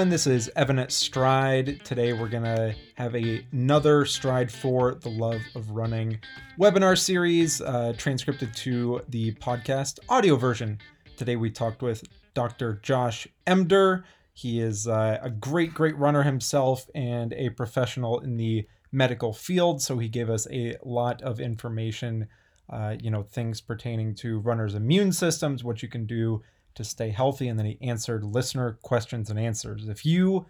[0.00, 0.10] everyone.
[0.10, 1.82] This is Evan at Stryd.
[1.82, 6.18] Today we're going to have a, another Stryd for the Love of Running
[6.58, 10.78] webinar series, uh, transcripted to the podcast audio version.
[11.18, 12.80] Today we talked with Dr.
[12.82, 14.04] Josh Emdur.
[14.32, 19.82] He is uh, a great, great runner himself and a professional in the medical field.
[19.82, 22.26] So he gave us a lot of information,
[22.70, 26.40] uh, you know, things pertaining to runners' immune systems, what you can do
[26.74, 27.48] to stay healthy.
[27.48, 29.88] And then he answered listener questions and answers.
[29.88, 30.46] If you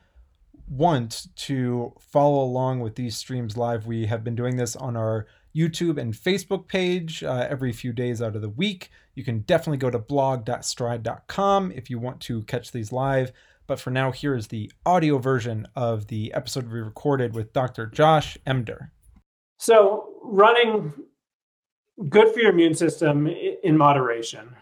[0.69, 5.27] want to follow along with these streams live, we have been doing this on our
[5.55, 8.91] YouTube and Facebook page uh, every few days out of the week.
[9.15, 13.33] You can definitely go to blog.stryd.com if you want to catch these live.
[13.67, 17.87] But for now, here is the audio version of the episode we recorded with Dr.
[17.87, 18.91] Josh Emdur.
[19.59, 20.93] So, running
[22.09, 24.57] good for your immune system in moderation.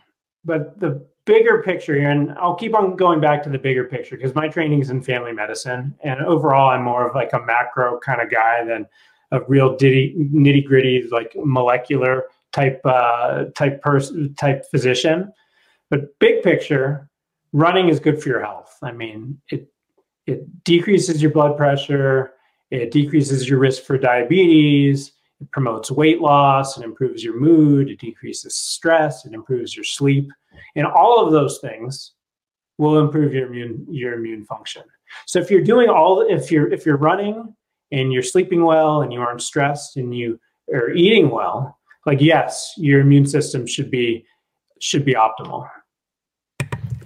[0.44, 4.16] But the bigger picture here, and I'll keep on going back to the bigger picture
[4.16, 8.00] because my training is in family medicine, and overall, I'm more of like a macro
[8.00, 8.86] kind of guy than
[9.30, 15.30] a real nitty gritty like molecular type uh, type person type physician.
[15.90, 17.10] But big picture,
[17.52, 18.78] running is good for your health.
[18.82, 19.70] I mean, it
[20.26, 22.32] it decreases your blood pressure,
[22.70, 25.12] it decreases your risk for diabetes,
[25.42, 30.30] it promotes weight loss, it improves your mood, it decreases stress, it improves your sleep.
[30.76, 32.12] And all of those things
[32.78, 34.82] will improve your immune your immune function.
[35.26, 37.54] So if you're doing all if you're if you're running
[37.90, 40.38] and you're sleeping well and you aren't stressed and you
[40.72, 44.24] are eating well, like yes, your immune system should be
[44.80, 45.68] should be optimal.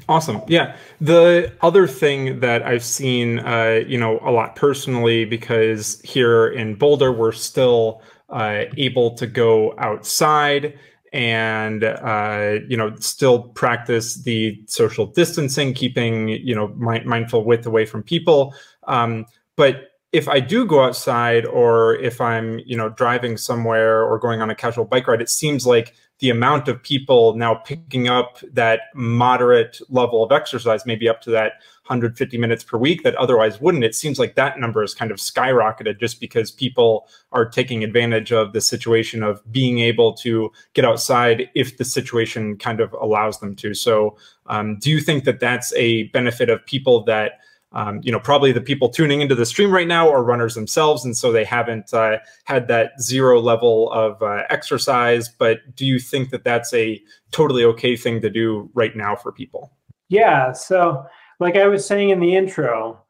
[0.08, 0.42] Awesome.
[0.48, 0.76] Yeah.
[1.00, 6.74] The other thing that I've seen, uh, you know, a lot personally, because here in
[6.74, 10.78] Boulder, we're still uh, able to go outside
[11.12, 17.66] and uh, you know still practice the social distancing keeping you know mi- mindful width
[17.66, 18.54] away from people.
[18.84, 19.26] Um,
[19.56, 24.42] but if i do go outside or if i'm you know driving somewhere or going
[24.42, 28.38] on a casual bike ride it seems like the amount of people now picking up
[28.53, 31.55] that moderate level of exercise, maybe up to that
[31.87, 35.16] 150 minutes per week that otherwise wouldn't, it seems like that number has kind of
[35.16, 40.84] skyrocketed just because people are taking advantage of the situation of being able to get
[40.84, 43.75] outside if the situation kind of allows them to.
[43.75, 44.16] So,
[44.47, 47.41] um, do you think that that's a benefit of people that?
[47.75, 51.05] Um, you know, probably the people tuning into the stream right now are runners themselves,
[51.05, 55.28] and so they haven't uh, had that zero level of uh, exercise.
[55.28, 59.32] But do you think that that's a totally okay thing to do right now for
[59.32, 59.72] people?
[60.09, 60.53] Yeah.
[60.53, 61.06] So,
[61.41, 63.03] like I was saying in the intro,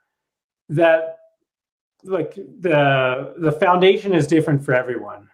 [0.68, 1.18] that
[2.04, 5.28] like the the foundation is different for everyone.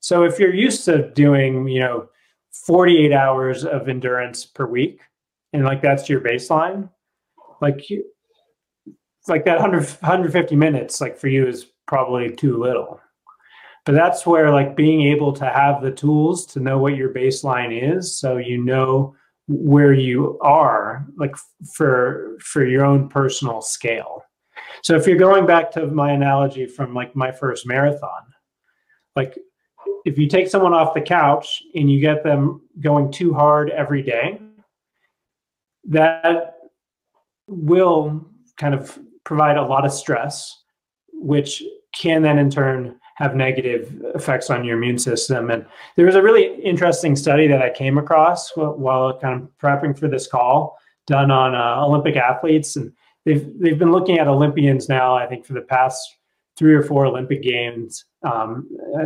[0.00, 2.08] So if you're used to doing, you know,
[2.52, 5.00] 48 hours of endurance per week,
[5.52, 6.88] and like that's your baseline,
[7.60, 7.86] like
[9.28, 13.00] like that 100, 150 minutes like for you is probably too little.
[13.86, 17.98] But that's where like being able to have the tools to know what your baseline
[17.98, 19.14] is so you know
[19.48, 21.34] where you are like
[21.74, 24.22] for for your own personal scale.
[24.82, 28.22] So if you're going back to my analogy from like my first marathon
[29.16, 29.38] like
[30.04, 34.02] if you take someone off the couch and you get them going too hard every
[34.02, 34.40] day
[35.84, 36.54] that
[37.46, 38.26] will
[38.56, 38.98] kind of
[39.30, 40.60] provide a lot of stress,
[41.12, 41.62] which
[41.94, 45.52] can then in turn have negative effects on your immune system.
[45.52, 45.64] And
[45.94, 50.08] there was a really interesting study that I came across while kind of prepping for
[50.08, 50.76] this call,
[51.06, 52.92] done on uh, Olympic athletes, and
[53.24, 55.14] they've they've been looking at Olympians now.
[55.14, 56.00] I think for the past
[56.58, 59.04] three or four Olympic games, um, uh,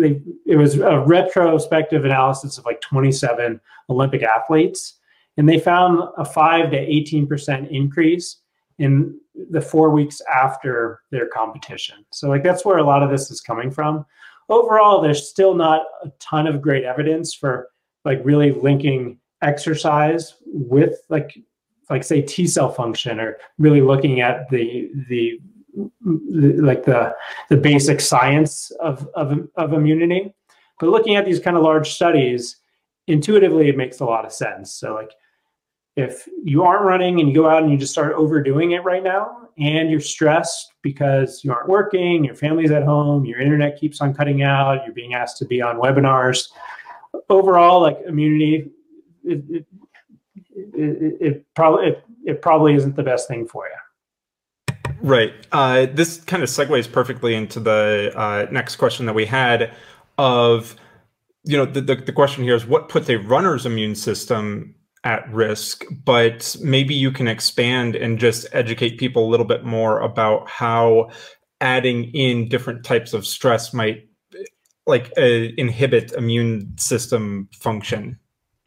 [0.00, 3.60] they, it was a retrospective analysis of like 27
[3.90, 4.94] Olympic athletes,
[5.36, 8.38] and they found a five to 18 percent increase
[8.78, 9.18] in
[9.50, 12.04] the four weeks after their competition.
[12.12, 14.04] So like that's where a lot of this is coming from.
[14.48, 17.68] Overall, there's still not a ton of great evidence for
[18.04, 21.36] like really linking exercise with like
[21.90, 25.40] like say T cell function or really looking at the the,
[25.74, 27.14] the like the
[27.48, 30.32] the basic science of, of of immunity.
[30.78, 32.56] But looking at these kind of large studies,
[33.06, 34.74] intuitively it makes a lot of sense.
[34.74, 35.10] So like
[35.96, 39.02] if you aren't running and you go out and you just start overdoing it right
[39.02, 44.00] now and you're stressed because you aren't working your family's at home your internet keeps
[44.00, 46.48] on cutting out you're being asked to be on webinars
[47.30, 48.70] overall like immunity
[49.24, 49.66] it, it,
[50.54, 54.74] it, it probably it, it probably isn't the best thing for you.
[55.00, 55.32] Right.
[55.52, 59.72] Uh, this kind of segues perfectly into the uh, next question that we had
[60.18, 60.76] of
[61.44, 64.74] you know the, the, the question here is what puts a runner's immune system
[65.06, 70.00] at risk, but maybe you can expand and just educate people a little bit more
[70.00, 71.08] about how
[71.60, 74.08] adding in different types of stress might
[74.84, 78.18] like uh, inhibit immune system function.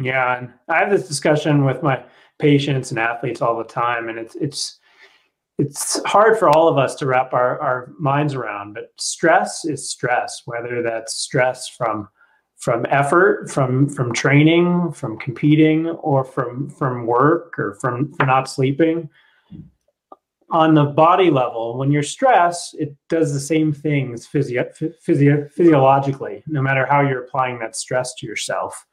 [0.02, 2.02] Yeah, I have this discussion with my
[2.40, 4.80] patients and athletes all the time, and it's it's
[5.58, 8.76] it's hard for all of us to wrap our, our minds around.
[8.76, 12.08] But stress is stress, whether that's stress from
[12.60, 18.50] from effort, from from training, from competing, or from from work or from, from not
[18.50, 19.10] sleeping.
[20.52, 26.44] On the body level, when you're stressed, it does the same things physio- physio- physiologically,
[26.48, 28.86] no matter how you're applying that stress to yourself.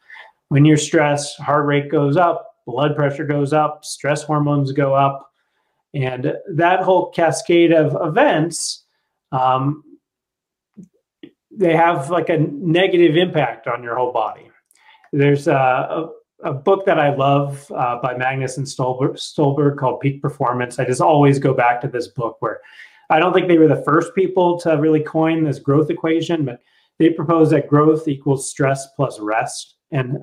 [0.48, 5.30] When you're stressed, heart rate goes up, blood pressure goes up, stress hormones go up,
[5.94, 8.84] and that whole cascade of events
[9.32, 9.82] um,
[11.56, 14.50] they have like a negative impact on your whole body.
[15.12, 16.10] There's a, a,
[16.50, 20.78] a book that I love uh, by Magness and Stulberg, Stulberg called Peak Performance.
[20.78, 22.60] I just always go back to this book where
[23.08, 26.60] I don't think they were the first people to really coin this growth equation, but
[26.98, 29.76] they propose that growth equals stress plus rest.
[29.92, 30.18] And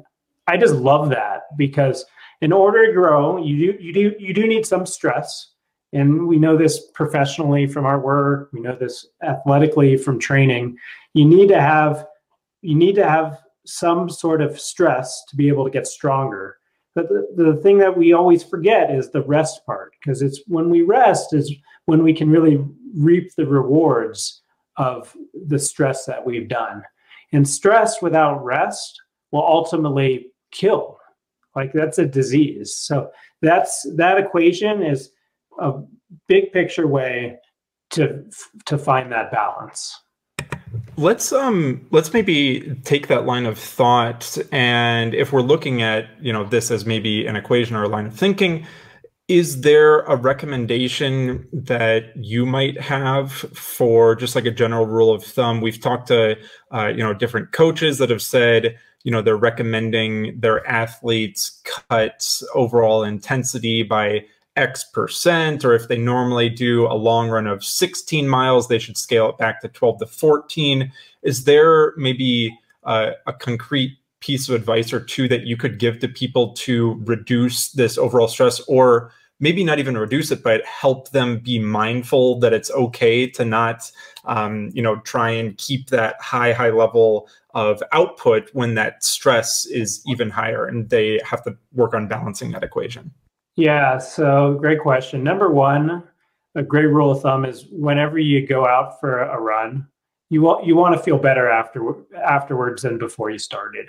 [0.47, 2.05] I just love that because
[2.41, 5.52] in order to grow, you do you do you do need some stress.
[5.93, 10.77] And we know this professionally from our work, we know this athletically from training.
[11.13, 12.07] You need to have
[12.61, 16.57] you need to have some sort of stress to be able to get stronger.
[16.95, 20.69] But the, the thing that we always forget is the rest part because it's when
[20.69, 21.51] we rest is
[21.85, 22.63] when we can really
[22.95, 24.41] reap the rewards
[24.77, 25.15] of
[25.47, 26.83] the stress that we've done.
[27.31, 29.01] And stress without rest
[29.31, 30.97] will ultimately kill.
[31.55, 32.75] Like that's a disease.
[32.75, 33.11] So
[33.41, 35.11] that's that equation is
[35.59, 35.73] a
[36.27, 37.37] big picture way
[37.91, 38.23] to
[38.65, 39.95] to find that balance
[40.97, 46.31] Let's um let's maybe take that line of thought and if we're looking at, you
[46.31, 48.65] know, this as maybe an equation or a line of thinking,
[49.27, 55.23] is there a recommendation that you might have for just like a general rule of
[55.23, 55.61] thumb?
[55.61, 56.37] We've talked to
[56.71, 62.23] uh, you know different coaches that have said, you know, they're recommending their athletes cut
[62.53, 68.27] overall intensity by X percent, or if they normally do a long run of 16
[68.27, 70.91] miles, they should scale it back to 12 to 14.
[71.23, 75.99] Is there maybe uh, a concrete piece of advice or two that you could give
[75.99, 81.09] to people to reduce this overall stress, or maybe not even reduce it, but help
[81.11, 83.91] them be mindful that it's okay to not,
[84.23, 89.65] um, you know, try and keep that high, high level of output when that stress
[89.65, 93.11] is even higher and they have to work on balancing that equation?
[93.55, 95.23] Yeah, so great question.
[95.23, 96.03] Number one,
[96.55, 99.87] a great rule of thumb is whenever you go out for a run,
[100.29, 101.95] you want you want to feel better after
[102.25, 103.87] afterwards than before you started.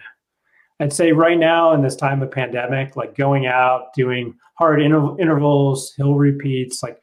[0.81, 5.19] I'd say right now in this time of pandemic, like going out, doing hard inter-
[5.19, 7.00] intervals, hill repeats, like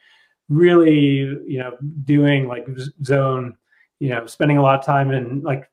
[0.49, 2.67] really, you know, doing like
[3.03, 3.55] zone,
[3.99, 5.69] you know, spending a lot of time in like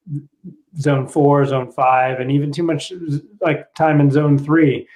[0.78, 2.92] zone four, zone five, and even too much
[3.42, 4.86] like time in zone three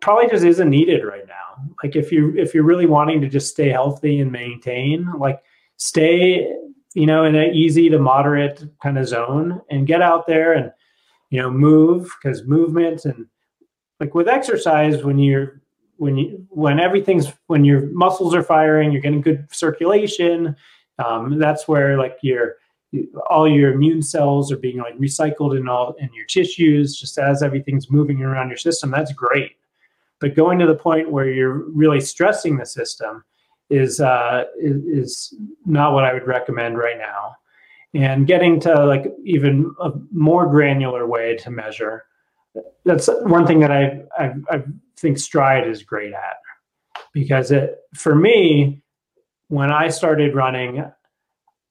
[0.00, 1.72] probably just isn't needed right now.
[1.82, 5.42] Like if you if you're really wanting to just stay healthy and maintain, like
[5.76, 6.52] stay,
[6.94, 10.72] you know, in an easy to moderate kind of zone and get out there and
[11.30, 13.26] you know move because movement and
[14.00, 15.60] like with exercise when you're
[15.96, 20.56] when you when everything's when your muscles are firing, you're getting good circulation.
[20.98, 22.56] Um, that's where like your
[23.28, 27.42] all your immune cells are being like recycled in all in your tissues just as
[27.42, 29.57] everything's moving around your system that's great
[30.20, 33.24] but going to the point where you're really stressing the system
[33.70, 35.34] is uh, is,
[35.66, 37.36] not what I would recommend right now.
[37.94, 42.04] And getting to like even a more granular way to measure.
[42.84, 44.62] That's one thing that I, I, I
[44.96, 46.36] think Stryd is great at
[47.12, 48.82] because it for me
[49.48, 50.84] when I started running,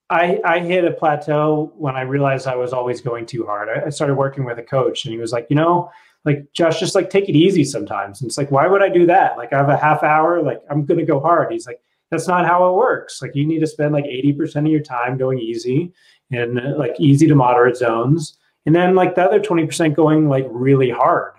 [0.10, 3.70] I, I hit a plateau when I realized I was always going too hard.
[3.70, 5.92] I, I started working with a coach, and he was like, you know,
[6.27, 8.19] like Josh, just like take it easy sometimes.
[8.22, 9.38] And it's like, why would I do that?
[9.38, 11.53] Like I have a half hour, like I'm gonna go hard.
[11.53, 11.79] He's like,
[12.12, 13.22] that's not how it works.
[13.22, 15.93] Like you need to spend like 80% of your time going easy
[16.29, 18.38] and like easy to moderate zones.
[18.65, 21.31] And then like the other 20% going like really hard.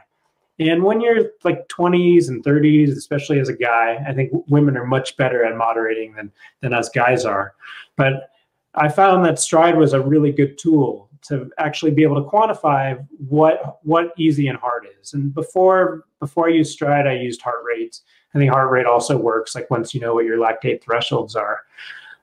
[0.58, 4.86] And when you're like 20s and 30s, especially as a guy, I think women are
[4.86, 7.52] much better at moderating than than us guys are.
[7.96, 8.30] But
[8.74, 13.04] I found that Stryd was a really good tool to actually be able to quantify
[13.28, 15.14] what what easy and hard is.
[15.14, 18.02] And before before I used Stryd, I used heart rates.
[18.34, 21.62] I think heart rate also works like once you know what your lactate thresholds are.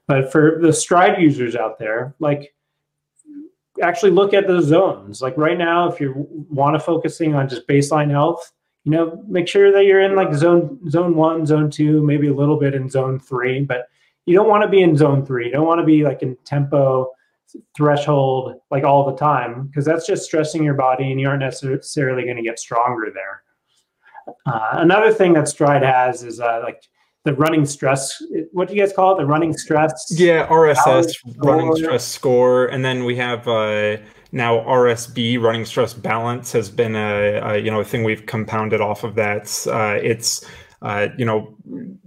[0.07, 2.53] But for the Stryd users out there, like
[3.81, 5.21] actually look at the zones.
[5.21, 8.51] Like right now, if you want to focusing on just baseline health,
[8.83, 12.33] you know, make sure that you're in like zone zone one, zone two, maybe a
[12.33, 13.89] little bit in zone three, but
[14.25, 15.47] you don't want to be in zone three.
[15.47, 17.11] You don't want to be like in tempo
[17.75, 22.23] threshold like all the time because that's just stressing your body and you aren't necessarily
[22.23, 23.43] going to get stronger there.
[24.45, 26.81] Uh, another thing that Stryd has is uh, like
[27.25, 28.21] the running stress.
[28.51, 29.19] What do you guys call it?
[29.19, 29.91] The running stress.
[30.11, 33.97] Yeah, RSS running stress score, and then we have uh,
[34.31, 38.79] now RSB running stress balance has been a, a, you know a thing we've compounded
[38.81, 39.67] off of that.
[39.67, 40.45] Uh, it's
[40.85, 41.51] uh, you know,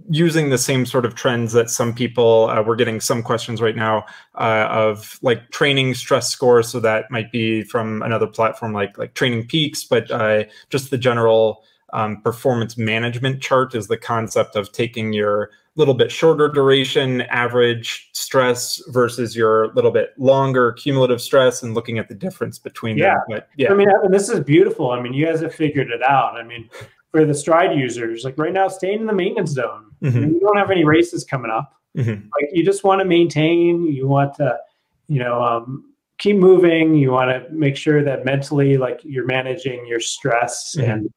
[0.09, 3.75] using the same sort of trends that some people uh, we're getting some questions right
[3.75, 4.05] now
[4.35, 6.69] uh, of like training stress scores.
[6.69, 10.97] So that might be from another platform like like Training Peaks, but uh, just the
[10.97, 17.21] general um, performance management chart is the concept of taking your little bit shorter duration
[17.23, 22.97] average stress versus your little bit longer cumulative stress and looking at the difference between
[22.97, 23.15] yeah.
[23.15, 23.23] them.
[23.27, 24.91] But yeah, I mean, this is beautiful.
[24.91, 26.35] I mean, you guys have figured it out.
[26.35, 26.69] I mean,
[27.11, 29.85] for the Stryd users, like right now, staying in the maintenance zone.
[30.03, 30.33] Mm-hmm.
[30.33, 31.73] you don't have any races coming up.
[31.97, 32.27] Mm-hmm.
[32.39, 33.83] Like you just want to maintain.
[33.85, 34.57] You want to,
[35.07, 36.95] you know, um, keep moving.
[36.95, 40.91] You want to make sure that mentally, like you're managing your stress mm-hmm.
[40.91, 41.13] and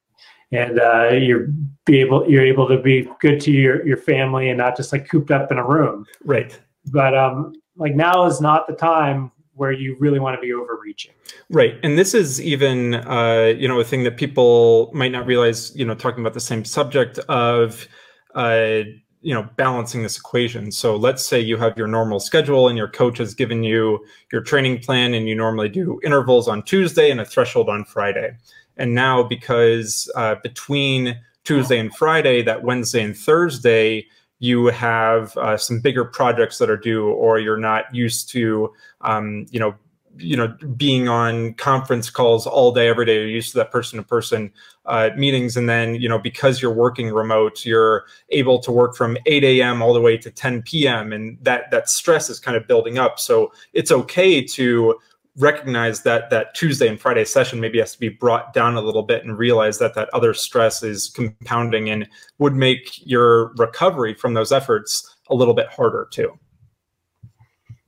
[0.51, 1.47] and uh, you're
[1.85, 5.09] be able you're able to be good to your your family and not just like
[5.09, 6.05] cooped up in a room.
[6.23, 6.57] Right.
[6.87, 11.13] But um, like now is not the time where you really want to be overreaching.
[11.49, 11.75] Right.
[11.83, 15.85] And this is even, uh, you know, a thing that people might not realize, you
[15.85, 17.87] know, talking about the same subject of,
[18.35, 18.79] uh,
[19.21, 20.71] you know, balancing this equation.
[20.71, 24.41] So let's say you have your normal schedule and your coach has given you your
[24.41, 28.35] training plan and you normally do intervals on Tuesday and a threshold on Friday.
[28.77, 34.07] And now because uh, between Tuesday and Friday, that Wednesday and Thursday,
[34.43, 39.45] you have uh, some bigger projects that are due, or you're not used to, um,
[39.51, 39.73] you know,
[40.17, 43.15] you know, being on conference calls all day, every day.
[43.19, 44.51] You're used to that person-to-person
[44.85, 49.17] uh, meetings, and then you know, because you're working remote, you're able to work from
[49.27, 49.81] 8 a.m.
[49.81, 53.21] all the way to 10 p.m., and that that stress is kind of building up.
[53.21, 54.99] So it's okay to
[55.37, 59.03] recognize that that Tuesday and Friday session maybe has to be brought down a little
[59.03, 64.33] bit and realize that that other stress is compounding and would make your recovery from
[64.33, 66.31] those efforts a little bit harder too.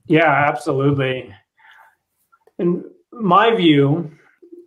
[0.06, 1.32] Yeah, absolutely.
[2.58, 4.10] In my view,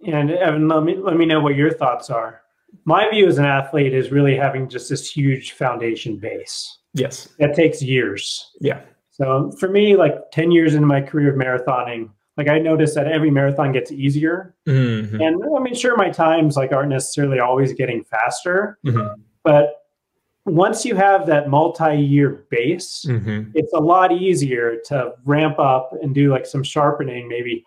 [0.05, 2.41] and Evan, let me let me know what your thoughts are.
[2.85, 6.77] My view as an athlete is really having just this huge foundation base.
[6.93, 7.29] Yes.
[7.39, 8.51] That takes years.
[8.61, 8.81] Yeah.
[9.09, 13.05] So for me, like 10 years into my career of marathoning, like I noticed that
[13.05, 14.55] every marathon gets easier.
[14.65, 15.21] Mm-hmm.
[15.21, 19.21] And I mean, sure, my times like aren't necessarily always getting faster, mm-hmm.
[19.43, 19.83] but
[20.45, 23.51] once you have that multi-year base, mm-hmm.
[23.53, 27.65] it's a lot easier to ramp up and do like some sharpening, maybe,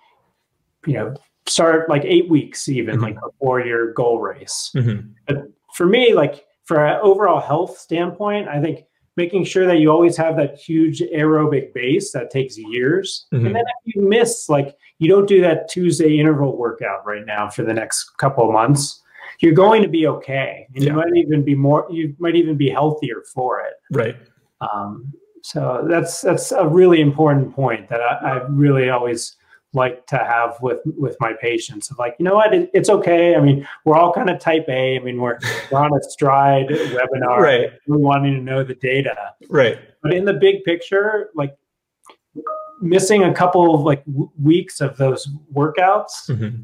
[0.86, 1.14] you know,
[1.46, 3.04] start like eight weeks even mm-hmm.
[3.04, 4.70] like before your goal race.
[4.74, 5.08] Mm-hmm.
[5.26, 8.86] But for me, like for an overall health standpoint, I think
[9.16, 13.26] making sure that you always have that huge aerobic base that takes years.
[13.32, 13.46] Mm-hmm.
[13.46, 17.48] And then if you miss, like you don't do that Tuesday interval workout right now
[17.48, 19.02] for the next couple of months,
[19.40, 20.66] you're going to be okay.
[20.74, 20.90] And yeah.
[20.90, 23.74] you might even be more, you might even be healthier for it.
[23.90, 24.16] Right.
[24.60, 29.34] Um, so that's that's a really important point that I, I really always
[29.74, 32.54] like to have with with my patients of like you know what?
[32.54, 33.36] It, it's okay.
[33.36, 34.96] I mean we're all kind of type a.
[34.96, 35.38] I mean we're
[35.70, 37.38] we're on a Stryd webinar.
[37.38, 37.70] Right.
[37.86, 39.34] We're wanting to know the data.
[39.48, 39.78] Right.
[40.02, 41.56] But in the big picture like
[42.80, 46.62] missing a couple of like w- weeks of those workouts mm-hmm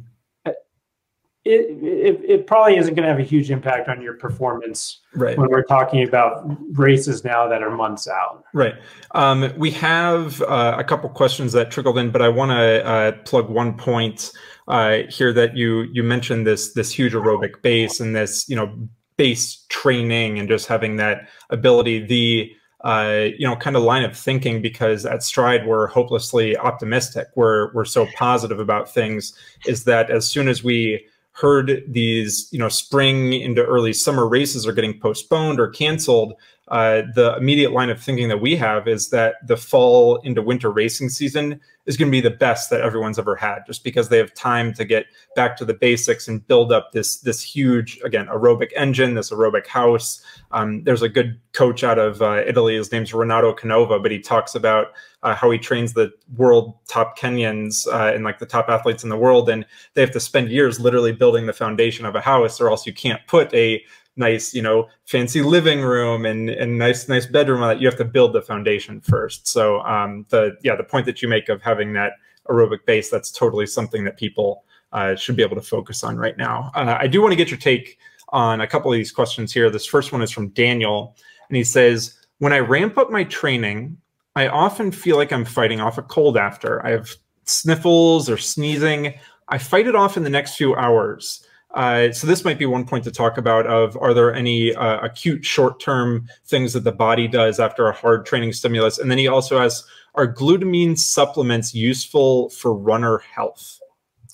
[1.45, 5.39] it, it, it probably isn't going to have a huge impact on your performance right.
[5.39, 8.45] when we're talking about races now that are months out.
[8.53, 8.75] Right.
[9.15, 13.13] Um, we have uh, a couple questions that trickled in, but I want to uh,
[13.25, 14.33] plug one point
[14.67, 18.71] uh, here that you you mentioned this this huge aerobic base and this you know
[19.17, 22.07] base training and just having that ability.
[22.07, 22.53] The
[22.85, 27.27] uh, you know, kind of line of thinking because at Stryd we're hopelessly optimistic.
[27.35, 29.33] We're we're so positive about things.
[29.67, 31.07] Is that as soon as we
[31.41, 36.35] heard these, you know, spring into early summer races are getting postponed or canceled,
[36.71, 40.71] uh, the immediate line of thinking that we have is that the fall into winter
[40.71, 44.19] racing season is going to be the best that everyone's ever had, just because they
[44.19, 48.27] have time to get back to the basics and build up this this huge again
[48.27, 50.23] aerobic engine, this aerobic house.
[50.51, 52.77] Um, there's a good coach out of uh, Italy.
[52.77, 54.89] His name's Renato Canova, but he talks about
[55.23, 59.09] uh, how he trains the world top Kenyans uh, and like the top athletes in
[59.09, 62.61] the world, and they have to spend years literally building the foundation of a house,
[62.61, 63.83] or else you can't put a
[64.19, 67.81] nice, you know, fancy living room and and nice nice bedroom that.
[67.81, 69.49] You have to build the foundation first.
[69.49, 72.13] So um, the yeah, the point that you make of having that
[72.49, 76.37] aerobic base, that's totally something that people uh, should be able to focus on right
[76.37, 76.71] now.
[76.75, 77.99] Uh, I do want to get your take
[78.31, 79.71] on a couple of these questions here.
[79.71, 81.17] This first one is from Daniel,
[81.49, 83.97] and he says, When I ramp up my training,
[84.37, 86.85] I often feel like I'm fighting off a cold after.
[86.85, 87.11] I have
[87.45, 89.15] sniffles or sneezing.
[89.49, 91.45] I fight it off in the next few hours.
[91.79, 94.99] Uh, so this might be one point to talk about of are there any uh,
[94.99, 98.99] acute short-term things that the body does after a hard training stimulus?
[98.99, 103.79] And then he also asks are glutamine supplements useful for runner health?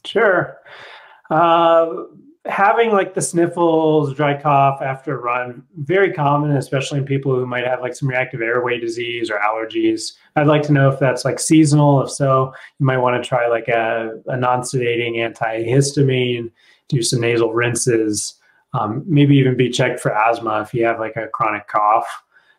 [0.06, 0.56] Sure.
[1.28, 2.04] Uh,
[2.46, 7.46] having like the sniffles dry cough after a run very common especially in people who
[7.46, 10.12] might have like some reactive airway disease or allergies.
[10.36, 12.04] I'd like to know if that's like seasonal.
[12.04, 16.50] If so you might want to try like a, a non-sedating antihistamine
[16.88, 18.38] do some nasal rinses,
[18.72, 22.06] um, maybe even be checked for asthma if you have like a chronic cough.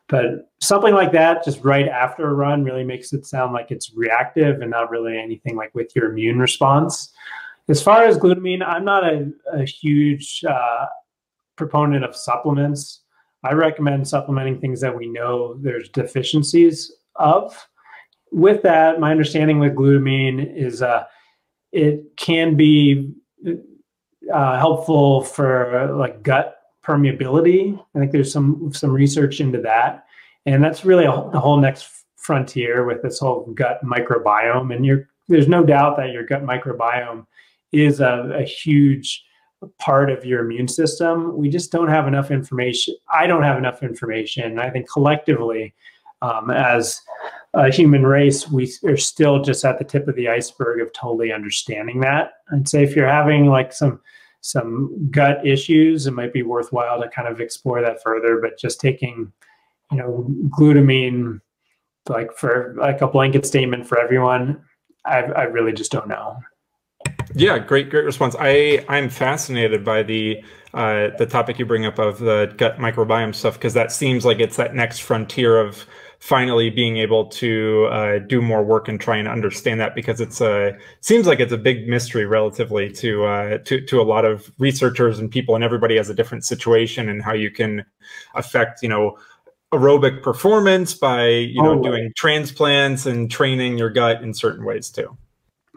[0.07, 3.93] But something like that, just right after a run, really makes it sound like it's
[3.95, 7.11] reactive and not really anything like with your immune response.
[7.67, 10.85] As far as glutamine, I'm not a, a huge uh,
[11.55, 13.01] proponent of supplements.
[13.43, 17.67] I recommend supplementing things that we know there's deficiencies of.
[18.31, 21.05] With that, my understanding with glutamine is uh,
[21.71, 23.13] it can be
[24.33, 27.79] uh, helpful for like gut permeability.
[27.95, 30.05] I think there's some some research into that,
[30.45, 31.87] and that's really a, the whole next
[32.25, 34.73] frontier with this whole gut microbiome.
[34.75, 37.25] And you're, there's no doubt that your gut microbiome
[37.71, 39.23] is a, a huge
[39.79, 41.37] part of your immune system.
[41.37, 42.95] We just don't have enough information.
[43.11, 44.59] I don't have enough information.
[44.59, 45.75] I think collectively,
[46.21, 46.99] um, as
[47.53, 51.31] a human race, we are still just at the tip of the iceberg of totally
[51.31, 52.33] understanding that.
[52.51, 54.01] I'd say if you're having like some
[54.45, 58.39] some gut issues, it might be worthwhile to kind of explore that further.
[58.39, 59.33] But just taking,
[59.91, 61.41] you know, glutamine
[62.07, 64.61] like for like a blanket statement for everyone,
[65.03, 66.37] I, I really just don't know.
[67.33, 68.35] Yeah, great, great response.
[68.39, 70.43] I I'm fascinated by the
[70.75, 74.39] uh, the topic you bring up of the gut microbiome stuff because that seems like
[74.39, 75.87] it's that next frontier of
[76.19, 80.41] finally being able to uh, do more work and try and understand that because it's
[80.41, 84.51] a seems like it's a big mystery relatively to uh, to to a lot of
[84.59, 87.85] researchers and people and everybody has a different situation and how you can
[88.35, 89.17] affect you know
[89.73, 94.89] aerobic performance by you know oh, doing transplants and training your gut in certain ways
[94.89, 95.17] too.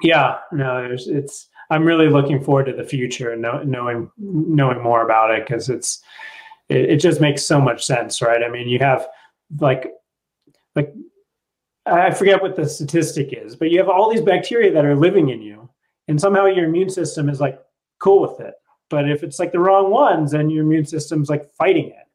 [0.02, 5.04] Yeah, no, it's I'm really looking forward to the future and know, knowing knowing more
[5.04, 6.02] about it because it's
[6.68, 8.42] it, it just makes so much sense, right?
[8.42, 9.06] I mean, you have
[9.60, 9.92] like
[10.78, 10.94] like
[11.86, 15.30] I forget what the statistic is, but you have all these bacteria that are living
[15.30, 15.68] in you,
[16.06, 17.58] and somehow your immune system is like
[17.98, 18.54] cool with it.
[18.90, 22.06] But if it's like the wrong ones, then your immune system's like fighting it.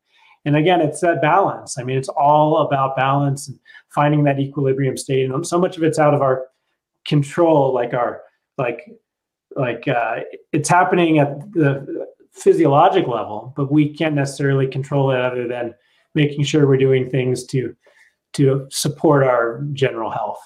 [0.46, 1.78] And again, it's that balance.
[1.78, 5.30] I mean, it's all about balance and finding that equilibrium state.
[5.30, 6.48] And so much of it's out of our
[7.06, 8.22] control, like our
[8.58, 8.92] like
[9.56, 10.22] like uh,
[10.52, 15.76] it's happening at the physiologic level, but we can't necessarily control it other than
[16.16, 17.76] making sure we're doing things to
[18.34, 20.40] to support our general health.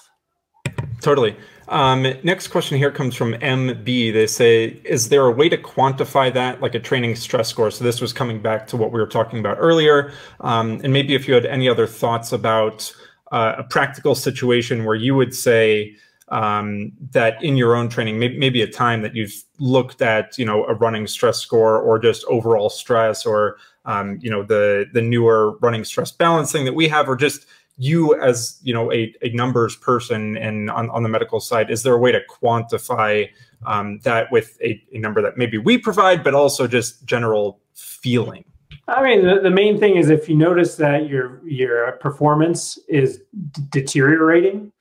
[1.00, 1.36] Totally.
[1.68, 4.12] Um, next question here comes from MB.
[4.12, 7.70] They say, is there a way to quantify that, like a training stress score?
[7.70, 10.12] So this was coming back to what we were talking about earlier.
[10.40, 12.92] Um, and maybe if you had any other thoughts about
[13.32, 15.94] uh, a practical situation where you would say
[16.28, 20.44] um, that in your own training, maybe, maybe a time that you've looked at, you
[20.44, 25.00] know, a running stress score or just overall stress or, um, you know, the the
[25.00, 27.46] newer running stress balancing that we have, or just
[27.78, 31.84] you as you know a, a numbers person and on, on the medical side is
[31.84, 33.28] there a way to quantify
[33.66, 38.44] um, that with a, a, number that maybe we provide but also just general feeling?
[38.88, 43.22] I mean the, the main thing is if you notice that your your performance is
[43.52, 44.72] d- deteriorating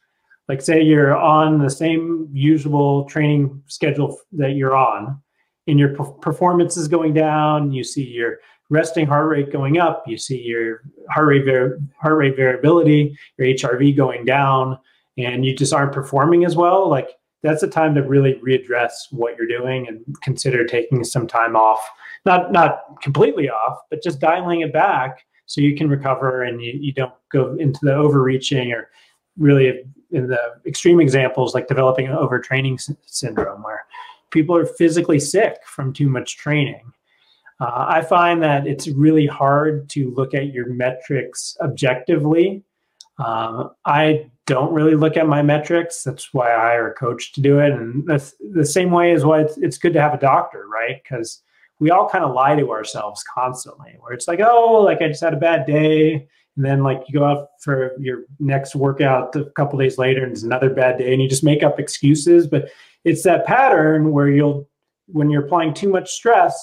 [0.48, 5.22] like say you're on the same usual training schedule that you're on
[5.68, 10.18] and your performance is going down you see your resting heart rate going up, you
[10.18, 14.78] see your heart rate var- heart rate variability, your HRV going down,
[15.18, 16.90] and you just aren't performing as well.
[16.90, 17.10] Like
[17.44, 21.80] that's the time to really readdress what you're doing and consider taking some time off.
[22.26, 26.74] Not not completely off, but just dialing it back so you can recover and you,
[26.74, 28.90] you don't go into the overreaching or
[29.38, 33.86] really in the extreme examples like developing an overtraining s- syndrome where
[34.32, 36.92] people are physically sick from too much training
[37.60, 42.64] uh, I find that it's really hard to look at your metrics objectively.
[43.20, 46.04] Uh, I don't really look at my metrics.
[46.04, 47.72] That's why I hire a coach to do it.
[47.72, 51.02] And that's the same way as why it's, it's good to have a doctor, right?
[51.04, 51.42] Because
[51.80, 55.24] we all kind of lie to ourselves constantly, where it's like, oh, like I just
[55.24, 56.28] had a bad day.
[56.56, 60.32] And then like you go out for your next workout a couple days later and
[60.32, 62.48] it's another bad day and you just make up excuses.
[62.48, 62.70] But
[63.04, 64.68] it's that pattern where you'll,
[65.08, 66.58] when you're applying too much stress,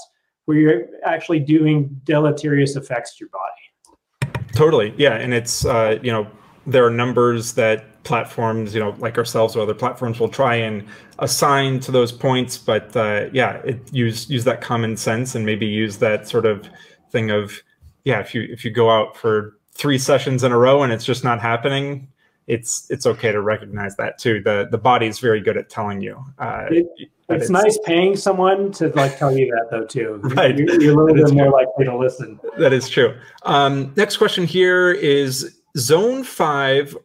[0.45, 4.45] where you're actually doing deleterious effects to your body.
[4.53, 6.27] Totally, yeah, and it's uh, you know
[6.67, 10.87] there are numbers that platforms, you know, like ourselves or other platforms will try and
[11.19, 15.67] assign to those points, but uh, yeah, it use use that common sense and maybe
[15.67, 16.69] use that sort of
[17.11, 17.63] thing of
[18.05, 21.05] yeah, if you if you go out for three sessions in a row and it's
[21.05, 22.09] just not happening,
[22.47, 24.41] it's it's okay to recognize that too.
[24.43, 26.23] The the body is very good at telling you.
[26.39, 26.87] Uh, it,
[27.29, 30.21] it's, it's, nice paying someone to like tell you that though too.
[30.35, 32.39] Right, you're, you're a little bit more likely to listen.
[32.59, 33.17] That is true.
[33.45, 36.97] Um, next question here is zone five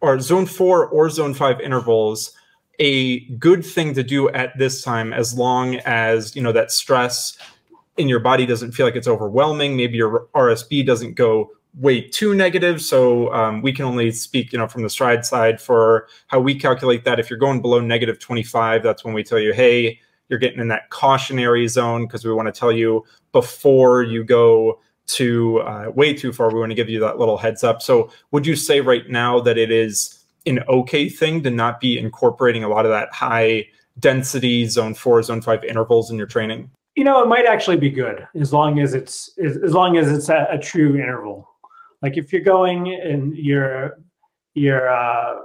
[0.00, 2.32] or zone four or zone five intervals
[2.78, 7.38] a good thing to do at this time as long as you know that stress
[7.96, 12.34] in your body doesn't feel like it's overwhelming maybe your rsb doesn't go way too
[12.34, 12.80] negative.
[12.80, 16.54] So um, we can only speak, you know, from the Stryd side for how we
[16.54, 17.18] calculate that.
[17.18, 20.68] If you're going below negative 25, that's when we tell you, hey, you're getting in
[20.68, 26.14] that cautionary zone because we want to tell you before you go to uh, way
[26.14, 26.52] too far.
[26.52, 27.82] We want to give you that little heads up.
[27.82, 31.98] So would you say right now that it is an okay thing to not be
[31.98, 33.66] incorporating a lot of that high
[33.98, 36.70] density zone four, zone five intervals in your training?
[36.94, 40.28] You know, it might actually be good as long as it's as, long as it's
[40.28, 41.48] a, a true interval
[42.04, 43.98] like if you're going and your
[44.52, 45.36] your uh,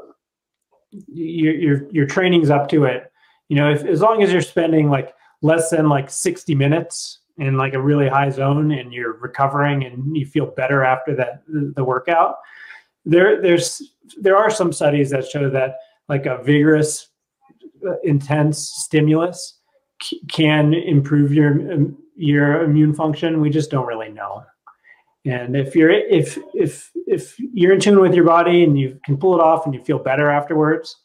[1.08, 3.13] your your training's up to it,
[3.48, 7.56] you know, if as long as you're spending like less than like 60 minutes in
[7.56, 11.84] like a really high zone and you're recovering and you feel better after that the
[11.86, 12.36] workout,
[13.06, 13.82] there there's
[14.19, 15.78] there are some studies that show that
[16.10, 17.08] like a vigorous
[17.88, 19.60] uh, intense stimulus
[20.28, 23.39] can improve your your immune function.
[23.39, 24.43] We just don't really know
[25.25, 29.17] and if you're if if if you're in tune with your body and you can
[29.17, 30.95] pull it off and you feel better afterwards,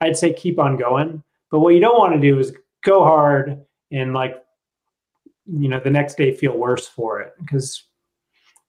[0.00, 1.22] I'd say keep on going.
[1.50, 2.52] But what you don't want to do is
[2.84, 3.60] go hard
[3.90, 4.42] and like
[5.46, 7.84] you know the next day feel worse for it because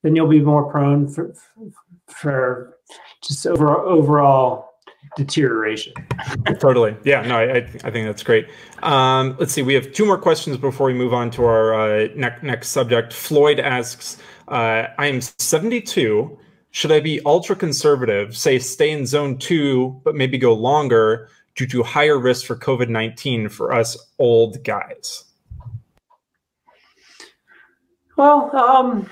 [0.01, 1.33] then you'll be more prone for
[2.07, 2.77] for
[3.23, 4.75] just over, overall
[5.17, 5.93] deterioration.
[6.59, 6.95] totally.
[7.03, 7.21] Yeah.
[7.21, 8.47] No, I, I think that's great.
[8.83, 9.61] Um, let's see.
[9.61, 13.13] We have two more questions before we move on to our uh, next next subject.
[13.13, 16.37] Floyd asks, uh, I am 72.
[16.71, 21.67] Should I be ultra conservative, say stay in zone two, but maybe go longer due
[21.67, 25.23] to higher risk for COVID 19 for us old guys?
[28.17, 29.09] Well, um,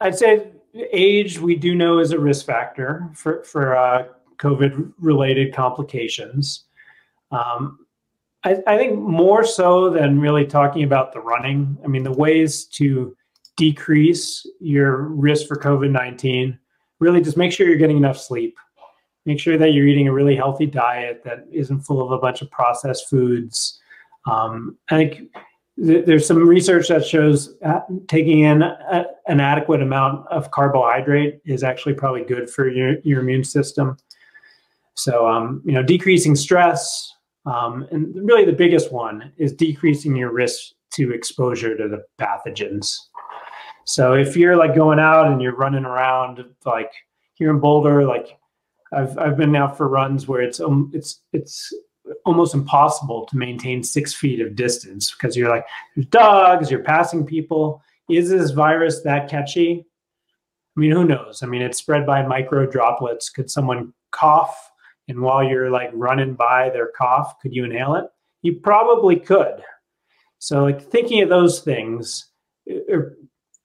[0.00, 4.06] I'd say age we do know is a risk factor for, for uh,
[4.38, 6.64] COVID related complications.
[7.30, 7.86] Um,
[8.44, 11.78] I, I, think more so than really talking about the running.
[11.84, 13.16] I mean, the ways to
[13.56, 16.58] decrease your risk for COVID 19,
[17.00, 18.56] really just make sure you're getting enough sleep.
[19.24, 22.42] Make sure that you're eating a really healthy diet that isn't full of a bunch
[22.42, 23.80] of processed foods.
[24.28, 25.30] Um, I think
[25.84, 27.54] th- there's some research that shows
[28.08, 33.20] taking in a, an adequate amount of carbohydrate is actually probably good for your, your
[33.20, 33.96] immune system.
[34.94, 37.12] So, um, you know, decreasing stress,
[37.46, 42.96] um, and really the biggest one is decreasing your risk to exposure to the pathogens.
[43.84, 46.92] So if you're like going out and you're running around like
[47.34, 48.38] here in Boulder, like
[48.92, 51.72] I've I've been out for runs where it's um it's it's
[52.24, 55.66] almost impossible to maintain six feet of distance because you're like
[56.10, 57.82] dogs, you're passing people.
[58.08, 59.86] Is this virus that catchy?
[60.76, 61.42] I mean, who knows?
[61.42, 63.28] I mean, it's spread by micro droplets.
[63.28, 64.72] Could someone cough
[65.08, 68.06] and while you're like running by their cough, could you inhale it?
[68.42, 69.62] You probably could.
[70.38, 72.30] So like thinking of those things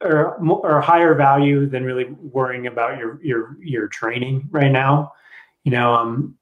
[0.02, 5.14] are, are higher value than really worrying about your your your training right now.
[5.64, 6.38] You know, um,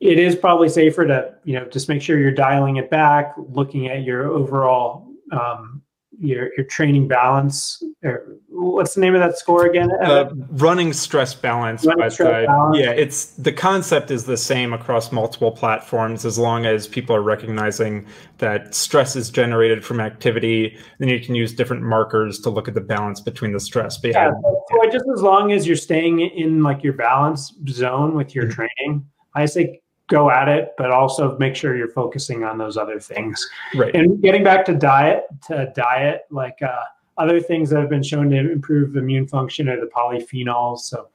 [0.00, 3.88] it is probably safer to you know just make sure you're dialing it back, looking
[3.88, 5.82] at your overall um,
[6.18, 11.34] your your training balance or what's the name of that score again uh, running stress
[11.34, 12.76] balance running but stress uh, balance.
[12.78, 17.22] yeah it's the concept is the same across multiple platforms as long as people are
[17.22, 18.06] recognizing
[18.38, 22.74] that stress is generated from activity then you can use different markers to look at
[22.74, 24.30] the balance between the stress but yeah,
[24.70, 28.52] so just as long as you're staying in like your balance zone with your mm-hmm.
[28.52, 33.00] training i say go at it, but also make sure you're focusing on those other
[33.00, 33.48] things.
[33.74, 33.94] Right.
[33.94, 36.82] And getting back to diet, to diet, like uh,
[37.20, 40.78] other things that have been shown to improve immune function are the polyphenols.
[40.80, 41.08] So,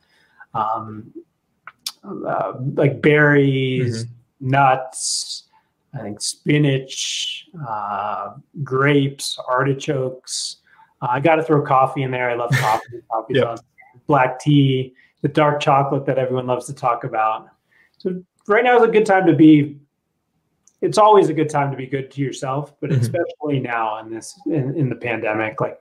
[0.54, 1.12] um,
[2.04, 4.50] uh, like berries, mm-hmm.
[4.52, 5.44] nuts,
[5.96, 10.58] I think spinach, uh, grapes, artichokes.
[11.02, 12.30] Uh, I got to throw coffee in there.
[12.30, 13.02] I love coffee.
[13.12, 13.60] Coffee, yep.
[14.08, 17.48] black tea, the dark chocolate that everyone loves to talk about.
[17.98, 19.80] So right now is a good time to be
[20.82, 23.02] it's always a good time to be good to yourself, but mm-hmm.
[23.02, 25.80] especially now in this in, in, the pandemic, like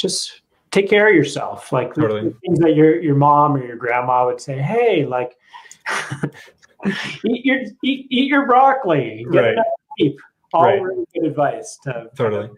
[0.00, 1.72] just take care of yourself.
[1.72, 2.30] Like totally.
[2.30, 5.36] the, things that your your mom or your grandma would say, hey, like
[7.24, 9.52] eat your eat, eat your broccoli, get right.
[9.52, 9.66] enough
[9.98, 10.20] sleep.
[10.52, 10.82] All right.
[10.82, 12.50] really good advice to totally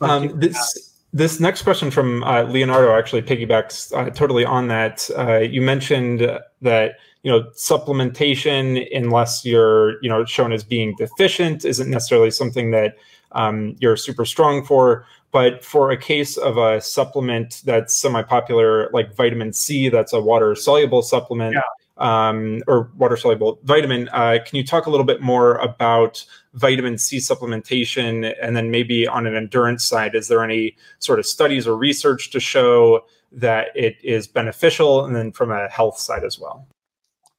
[0.00, 0.92] um, this.
[1.12, 5.08] This next question from uh, Leonardo actually piggybacks uh, totally on that.
[5.16, 6.20] Uh, you mentioned
[6.60, 12.70] that you know supplementation, unless you're you know shown as being deficient, isn't necessarily something
[12.72, 12.96] that
[13.32, 15.06] um, you're super strong for.
[15.36, 21.02] But for a case of a supplement that's semi-popular, like vitamin C, that's a water-soluble
[21.02, 21.54] supplement.
[21.54, 21.60] Yeah
[21.98, 24.08] um, or water soluble vitamin.
[24.12, 28.34] Uh, can you talk a little bit more about vitamin C supplementation?
[28.42, 32.30] And then maybe on an endurance side, is there any sort of studies or research
[32.30, 35.04] to show that it is beneficial?
[35.04, 36.66] And then from a health side as well.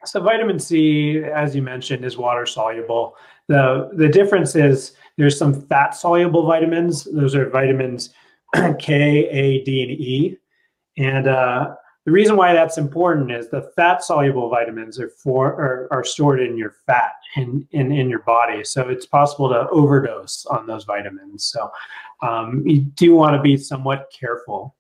[0.06, 3.16] So vitamin C, as you mentioned, is water soluble.
[3.48, 7.06] The, the difference is there's some fat soluble vitamins.
[7.06, 8.12] Those are vitamins
[8.80, 10.38] K, A, D, and E.
[10.98, 11.76] And uh,
[12.06, 16.40] the reason why that's important is the fat soluble vitamins are for are, are stored
[16.40, 20.86] in your fat in, in in your body, so it's possible to overdose on those
[20.86, 21.46] vitamins.
[21.46, 21.70] So
[22.22, 24.76] um, you do want to be somewhat careful.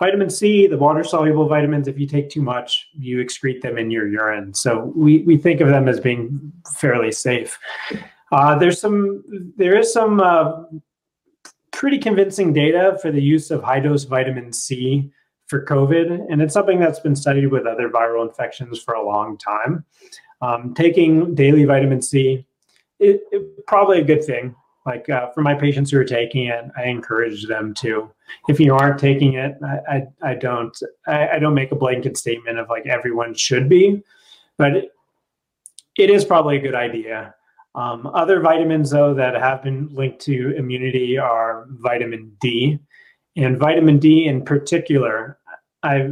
[0.00, 3.88] Vitamin C, the water soluble vitamins, if you take too much, you excrete them in
[3.88, 4.52] your urine.
[4.52, 7.56] So we, we think of them as being fairly safe.
[8.32, 9.22] Uh, there's some
[9.58, 10.62] there is some uh,
[11.70, 15.12] pretty convincing data for the use of high dose vitamin C
[15.46, 19.36] for COVID, and it's something that's been studied with other viral infections for a long
[19.36, 19.84] time.
[20.40, 22.46] Um, taking daily vitamin C,
[22.98, 24.56] it, it, probably a good thing.
[24.86, 28.10] Like uh, for my patients who are taking it, I encourage them to.
[28.48, 32.16] If you aren't taking it, I, I, I don't I, I, don't make a blanket
[32.16, 34.02] statement of like everyone should be,
[34.56, 34.92] but it,
[35.98, 37.34] it is probably a good idea.
[37.74, 42.78] Um, other vitamins though that have been linked to immunity are vitamin D,
[43.36, 45.38] and vitamin D in particular
[45.82, 46.08] I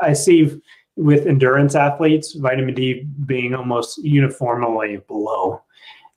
[0.00, 0.60] I see
[0.96, 5.62] with endurance athletes, vitamin D being almost uniformly below,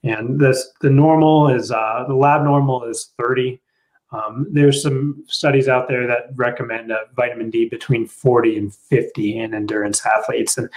[0.03, 3.61] and this the normal is uh, the lab normal is 30.
[4.11, 9.53] Um, there's some studies out there that recommend vitamin D between 40 and 50 in
[9.53, 10.69] endurance athletes, and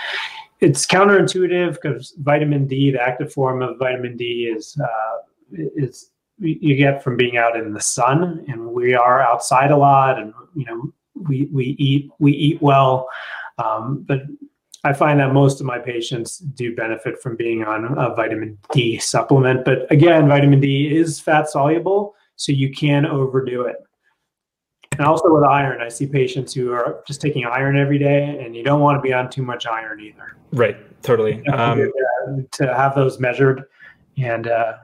[0.61, 5.17] it's counterintuitive because vitamin D, the active form of vitamin D, is uh,
[5.53, 10.19] is you get from being out in the sun, and we are outside a lot,
[10.19, 13.09] and you know we we eat we eat well,
[13.59, 14.23] um, but
[14.85, 18.99] I find that most of my patients do benefit from being on a vitamin D
[18.99, 19.65] supplement.
[19.65, 23.77] But again, vitamin D is fat soluble, so you can overdo it.
[24.99, 28.55] And also with iron, I see patients who are just taking iron every day, and
[28.55, 30.37] you don't want to be on too much iron either.
[30.53, 31.47] Right, totally.
[31.49, 31.91] Um,
[32.53, 33.65] to have those measured
[34.17, 34.75] and uh,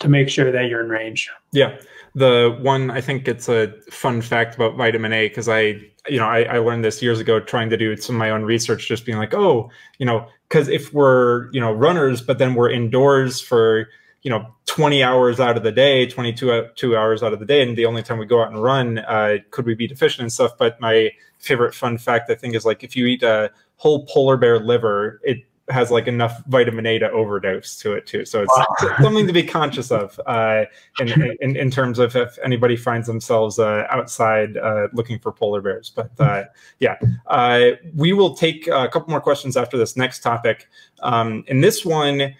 [0.00, 1.30] to make sure that you're in range.
[1.52, 1.76] Yeah
[2.18, 6.26] the one i think it's a fun fact about vitamin a because i you know
[6.26, 9.04] I, I, learned this years ago trying to do some of my own research just
[9.04, 13.40] being like oh you know because if we're you know runners but then we're indoors
[13.40, 13.88] for
[14.22, 14.46] you know
[14.78, 17.76] 20 hours out of the day 22 uh, two hours out of the day and
[17.76, 20.52] the only time we go out and run uh, could we be deficient and stuff
[20.56, 24.36] but my favorite fun fact i think is like if you eat a whole polar
[24.36, 28.24] bear liver it has like enough vitamin A to overdose to it too.
[28.24, 28.96] So it's wow.
[29.02, 30.64] something to be conscious of uh,
[30.98, 35.60] in, in, in terms of if anybody finds themselves uh, outside uh, looking for polar
[35.60, 35.92] bears.
[35.94, 36.44] But uh,
[36.78, 40.68] yeah, uh, we will take a couple more questions after this next topic.
[41.00, 42.34] Um, and this one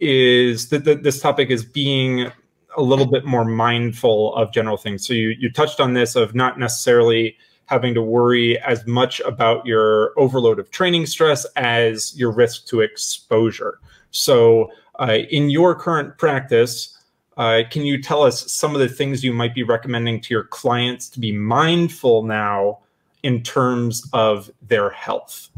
[0.00, 2.30] is that this topic is being
[2.76, 5.06] a little bit more mindful of general things.
[5.06, 7.36] So you you touched on this of not necessarily
[7.68, 12.80] having to worry as much about your overload of training stress as your risk to
[12.80, 13.78] exposure.
[14.10, 16.96] So, uh, in your current practice,
[17.36, 20.44] uh, can you tell us some of the things you might be recommending to your
[20.44, 22.78] clients to be mindful now
[23.22, 25.48] in terms of their health?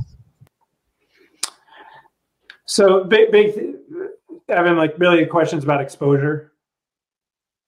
[2.67, 3.77] So, big, big,
[4.51, 6.53] Evan, like really questions about exposure.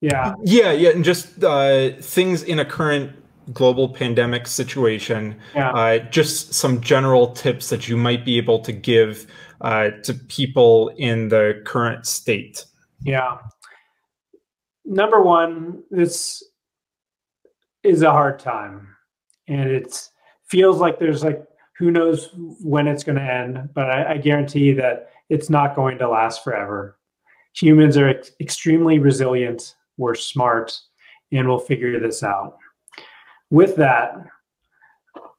[0.01, 0.35] Yeah.
[0.45, 0.73] Yeah.
[0.73, 0.91] Yeah.
[0.91, 3.13] And just uh, things in a current
[3.53, 5.71] global pandemic situation, yeah.
[5.71, 9.27] uh, just some general tips that you might be able to give
[9.63, 12.65] uh, to people in the current state?
[13.03, 13.39] Yeah.
[14.85, 16.43] Number one, this
[17.83, 18.89] is a hard time,
[19.47, 20.09] and it
[20.49, 21.45] feels like there's like
[21.79, 25.99] who knows when it's going to end, but I, I, guarantee that it's not going
[25.99, 26.99] to last forever.
[27.55, 29.77] Humans are ex- extremely resilient.
[29.97, 30.79] We're smart,
[31.33, 32.57] and we'll figure this out
[33.53, 34.17] with that,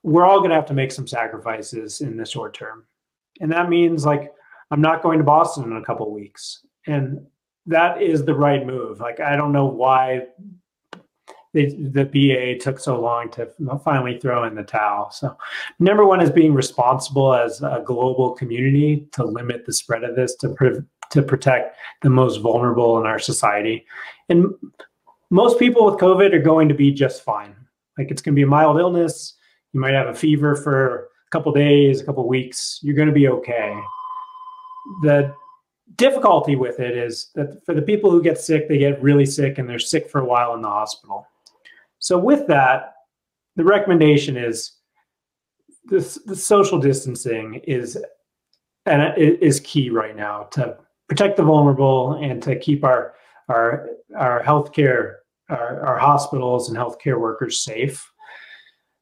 [0.04, 2.86] we're all going to have to make some sacrifices in the short term.
[3.42, 4.32] And that means like
[4.70, 6.64] I'm not going to Boston in a couple weeks.
[6.88, 7.26] and
[7.66, 9.00] that is the right move.
[9.00, 10.28] Like I don't know why
[11.54, 13.50] they, the BA took so long to
[13.84, 15.12] finally throw in the towel.
[15.12, 15.38] So,
[15.80, 20.36] number one is being responsible as a global community to limit the spread of this
[20.38, 23.86] to to protect the most vulnerable in our society.
[24.30, 24.48] And
[25.30, 27.56] most people with COVID are going to be just fine.
[27.98, 29.36] Like it's going to be a mild illness.
[29.74, 32.80] You might have a fever for a couple days, a couple weeks.
[32.82, 33.80] You're going to be okay.
[35.04, 35.36] The
[35.98, 39.60] difficulty with it is that for the people who get sick, they get really sick
[39.60, 41.28] and they're sick for a while in the hospital.
[42.04, 42.96] So with that,
[43.56, 44.74] the recommendation is
[45.86, 47.98] this, the social distancing is
[48.86, 50.76] and is key right now to
[51.08, 53.14] protect the vulnerable and to keep our
[53.48, 53.88] our
[54.18, 55.14] our healthcare
[55.50, 58.12] our, our hospitals and healthcare workers safe.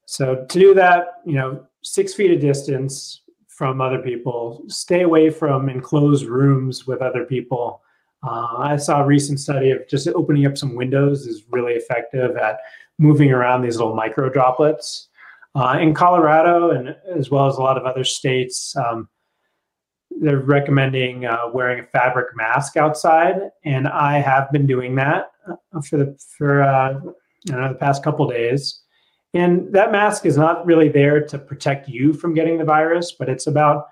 [0.06, 5.32] So to do that, you know, six feet of distance from other people, stay away
[5.32, 7.82] from enclosed rooms with other people.
[8.24, 12.38] Uh, I saw a recent study of just opening up some windows is really effective
[12.38, 12.60] at
[13.02, 15.08] moving around these little micro droplets.
[15.54, 19.10] Uh, in Colorado, and as well as a lot of other states, um,
[20.22, 23.36] they're recommending uh, wearing a fabric mask outside,
[23.66, 27.02] and I have been doing that uh, for the for uh,
[27.44, 28.82] you know, the past couple days.
[29.34, 33.28] And that mask is not really there to protect you from getting the virus, but
[33.30, 33.88] it's about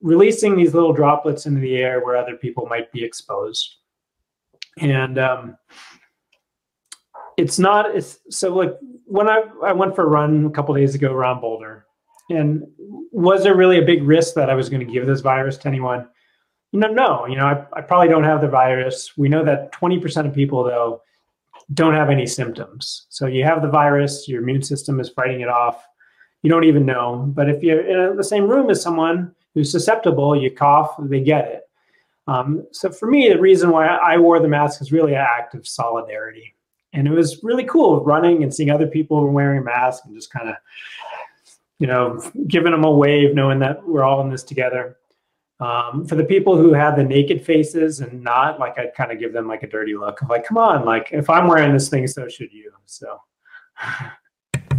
[0.00, 3.76] releasing these little droplets into the air where other people might be exposed.
[4.78, 5.56] And um,
[7.40, 8.76] it's not it's so like
[9.06, 11.86] when I, I went for a run a couple days ago around Boulder,
[12.28, 12.62] and
[13.12, 15.68] was there really a big risk that I was going to give this virus to
[15.68, 16.06] anyone?
[16.72, 17.26] Know, no.
[17.26, 19.16] You know, I, I probably don't have the virus.
[19.16, 21.02] We know that 20% of people though
[21.74, 23.06] don't have any symptoms.
[23.08, 25.84] So you have the virus, your immune system is fighting it off.
[26.42, 27.24] You don't even know.
[27.34, 31.48] But if you're in the same room as someone who's susceptible, you cough, they get
[31.48, 31.62] it.
[32.28, 35.54] Um, so for me, the reason why I wore the mask is really an act
[35.56, 36.54] of solidarity
[36.92, 40.48] and it was really cool running and seeing other people wearing masks and just kind
[40.48, 40.56] of
[41.78, 44.96] you know giving them a wave knowing that we're all in this together.
[45.60, 49.18] Um, for the people who had the naked faces and not like i'd kind of
[49.18, 51.90] give them like a dirty look of like come on like if i'm wearing this
[51.90, 53.20] thing so should you so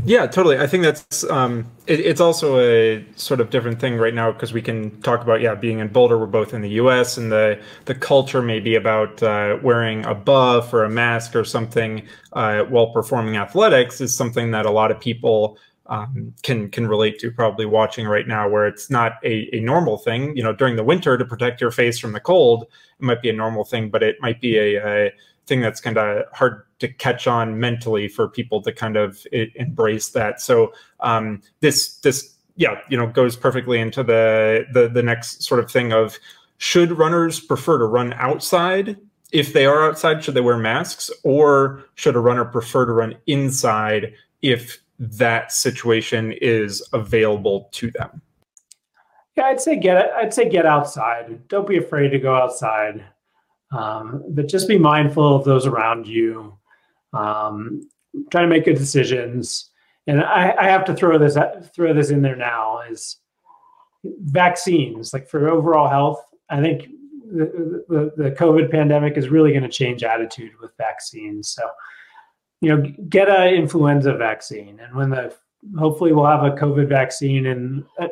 [0.04, 0.58] Yeah, totally.
[0.58, 4.52] I think that's um, it, it's also a sort of different thing right now because
[4.52, 6.18] we can talk about yeah being in Boulder.
[6.18, 7.18] We're both in the U.S.
[7.18, 11.44] and the the culture may be about uh, wearing a buff or a mask or
[11.46, 16.88] something uh, while performing athletics is something that a lot of people um, can can
[16.88, 20.54] relate to probably watching right now where it's not a, a normal thing you know
[20.54, 23.66] during the winter to protect your face from the cold it might be a normal
[23.66, 25.12] thing but it might be a, a
[25.52, 30.08] thing that's kind of hard to catch on mentally for people to kind of embrace
[30.12, 30.40] that.
[30.40, 35.60] So um, this this yeah you know goes perfectly into the, the the next sort
[35.60, 36.18] of thing of
[36.58, 38.98] should runners prefer to run outside
[39.34, 40.24] if they are outside?
[40.24, 41.12] Should they wear masks?
[41.26, 48.22] Or should a runner prefer to run inside if that situation is available to them?
[49.36, 51.46] Yeah i'd say get i'd say get outside.
[51.50, 53.04] Don't be afraid to go outside
[53.72, 56.58] um, but just be mindful of those around you.
[57.14, 57.90] Um,
[58.30, 59.70] try to make good decisions.
[60.08, 61.38] And I, I have to throw this
[61.74, 63.18] throw this in there now is
[64.04, 65.14] vaccines.
[65.14, 66.90] Like for overall health, I think
[67.32, 71.50] the, the, the COVID pandemic is really going to change attitude with vaccines.
[71.50, 71.70] So,
[72.62, 75.34] you know, get an influenza vaccine, and when the
[75.78, 78.08] hopefully we'll have a COVID vaccine in uh,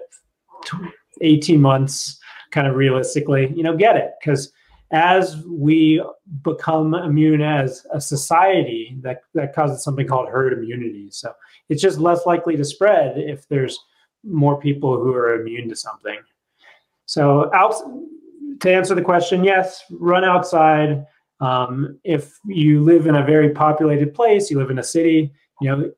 [1.22, 2.19] 18 months,
[2.52, 4.52] kind of realistically, you know, get it because
[4.91, 6.04] as we
[6.43, 11.10] become immune as a society, that, that causes something called herd immunity.
[11.12, 11.32] So
[11.69, 13.80] it's just less likely to spread if there's
[14.23, 16.19] more people who are immune to something.
[17.06, 17.75] So out,
[18.62, 21.06] to answer the question, yes, run outside.
[21.39, 25.31] Um, if you live in a very populated place, you live in a city,
[25.62, 25.92] you know,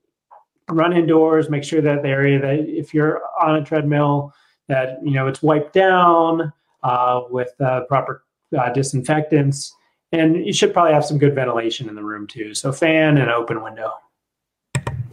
[0.69, 4.33] run indoors, make sure that the area that if you're on a treadmill,
[4.67, 8.23] that, you know, it's wiped down uh, with uh, proper
[8.57, 9.73] uh, disinfectants,
[10.11, 12.53] and you should probably have some good ventilation in the room too.
[12.53, 13.91] So fan and open window.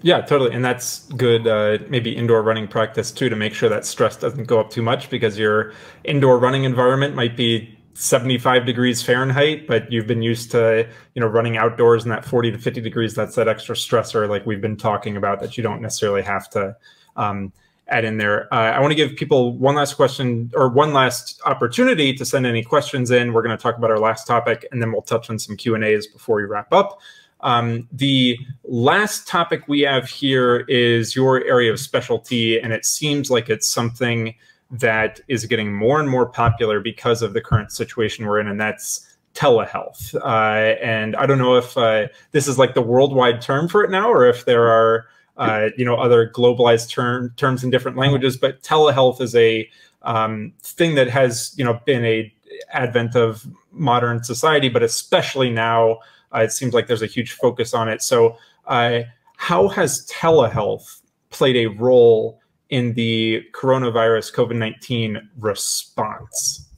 [0.01, 1.47] Yeah, totally, and that's good.
[1.47, 4.83] Uh, maybe indoor running practice too to make sure that stress doesn't go up too
[4.83, 5.73] much because your
[6.05, 11.27] indoor running environment might be 75 degrees Fahrenheit, but you've been used to, you know,
[11.27, 13.13] running outdoors in that 40 to 50 degrees.
[13.13, 16.77] That's that extra stressor, like we've been talking about, that you don't necessarily have to
[17.17, 17.53] um,
[17.89, 18.53] add in there.
[18.53, 22.47] Uh, I want to give people one last question or one last opportunity to send
[22.47, 23.33] any questions in.
[23.33, 25.75] We're going to talk about our last topic, and then we'll touch on some Q
[25.75, 27.01] and A's before we wrap up.
[27.41, 33.31] Um, the last topic we have here is your area of specialty, and it seems
[33.31, 34.35] like it's something
[34.71, 38.61] that is getting more and more popular because of the current situation we're in, and
[38.61, 40.15] that's telehealth.
[40.17, 43.91] Uh, and I don't know if uh, this is like the worldwide term for it
[43.91, 45.07] now, or if there are
[45.39, 48.37] uh, you know other globalized term, terms in different languages.
[48.37, 49.69] But telehealth is a
[50.03, 52.33] um, thing that has you know been a
[52.73, 55.99] advent of modern society, but especially now,
[56.35, 58.03] uh, it seems like there's a huge focus on it.
[58.03, 58.37] So,
[58.67, 59.01] uh,
[59.37, 66.69] how has telehealth played a role in the coronavirus COVID 19 response?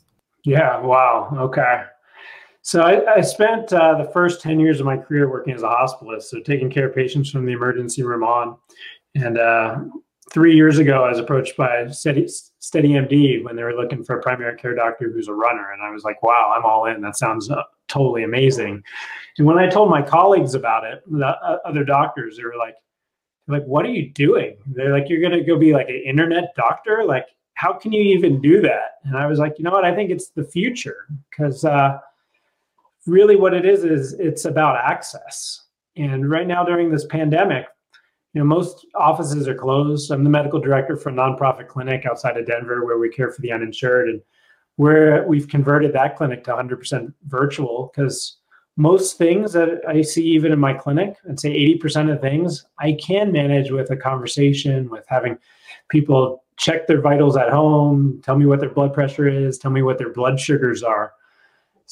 [0.45, 1.31] Yeah, wow.
[1.37, 1.83] Okay.
[2.63, 5.67] So I, I spent uh, the first 10 years of my career working as a
[5.67, 8.57] hospitalist, so taking care of patients from the emergency room on.
[9.15, 9.79] And uh,
[10.31, 12.27] three years ago, I was approached by Steady,
[12.61, 15.73] SteadyMD when they were looking for a primary care doctor who's a runner.
[15.73, 17.01] And I was like, wow, I'm all in.
[17.01, 18.83] That sounds uh, totally amazing.
[19.39, 22.75] And when I told my colleagues about it, the uh, other doctors, they were like,
[23.49, 24.57] like, what are you doing?
[24.67, 27.05] They're like, you're going to go be like an internet doctor?
[27.05, 28.99] Like, how can you even do that?
[29.05, 29.85] And I was like, you know what?
[29.85, 31.99] I think it's the future because uh,
[33.07, 35.65] really what it is is it's about access.
[35.97, 37.67] And right now during this pandemic,
[38.33, 40.11] you know, most offices are closed.
[40.11, 43.41] I'm the medical director for a nonprofit clinic outside of Denver where we care for
[43.43, 44.23] the uninsured, and
[44.77, 48.37] where we've converted that clinic to 100% virtual because
[48.77, 52.93] most things that I see even in my clinic, I'd say 80% of things I
[52.93, 55.37] can manage with a conversation, with having
[55.91, 59.83] people check their vitals at home, tell me what their blood pressure is, tell me
[59.83, 61.13] what their blood sugars are.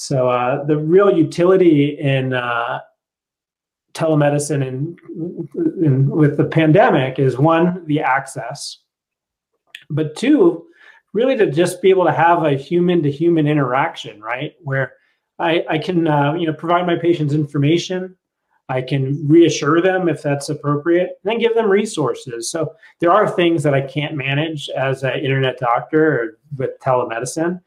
[0.01, 2.79] So uh, the real utility in uh,
[3.95, 8.79] telemedicine and, with the pandemic is one, the access,
[9.91, 10.67] but two,
[11.15, 14.55] really to just be able to have a human to human interaction, right?
[14.63, 14.93] Where
[15.41, 18.17] I, I can uh, you know provide my patients information.
[18.69, 22.53] I can reassure them if that's appropriate, and then give them resources.
[22.53, 27.61] So there are things that I can't manage as an internet doctor or with telemedicine.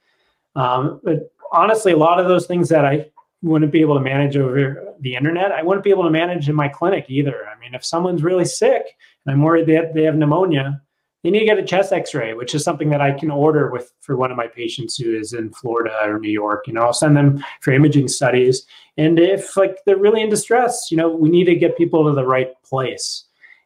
[0.56, 3.08] Um, but honestly, a lot of those things that I
[3.42, 6.56] wouldn't be able to manage over the internet, I wouldn't be able to manage in
[6.56, 7.48] my clinic either.
[7.48, 8.84] I mean, if someone's really sick
[9.26, 10.82] and I'm worried that they have pneumonia,
[11.24, 13.94] they need to get a chest x-ray which is something that i can order with
[14.02, 16.66] for one of my patients who is in florida or new york.
[16.68, 18.66] You know i'll send them for imaging studies.
[18.98, 22.14] And if like they're really in distress you know we need to get people to
[22.14, 23.26] the right place.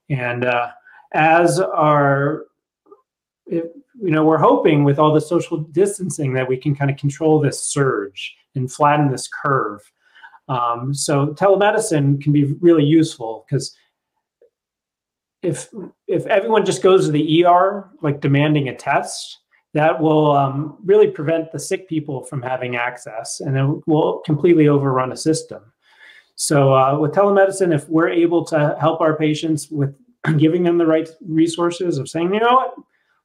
[0.10, 0.70] And uh,
[1.14, 2.46] as our
[4.02, 7.40] you know, we're hoping with all the social distancing that we can kind of control
[7.40, 9.82] this surge and flatten this curve.
[10.48, 13.76] Um, so telemedicine can be really useful because
[15.42, 15.70] if
[16.08, 19.40] if everyone just goes to the ER like demanding a test,
[19.74, 24.68] that will um, really prevent the sick people from having access, and it will completely
[24.68, 25.62] overrun a system.
[26.36, 29.96] So uh, with telemedicine, if we're able to help our patients with
[30.38, 32.76] giving them the right resources of saying, you know what,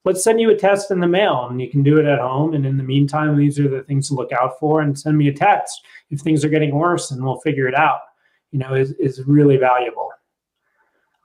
[0.05, 2.55] let's send you a test in the mail and you can do it at home.
[2.55, 5.28] And in the meantime, these are the things to look out for and send me
[5.28, 8.01] a text if things are getting worse and we'll figure it out,
[8.51, 10.11] you know, is, is really valuable.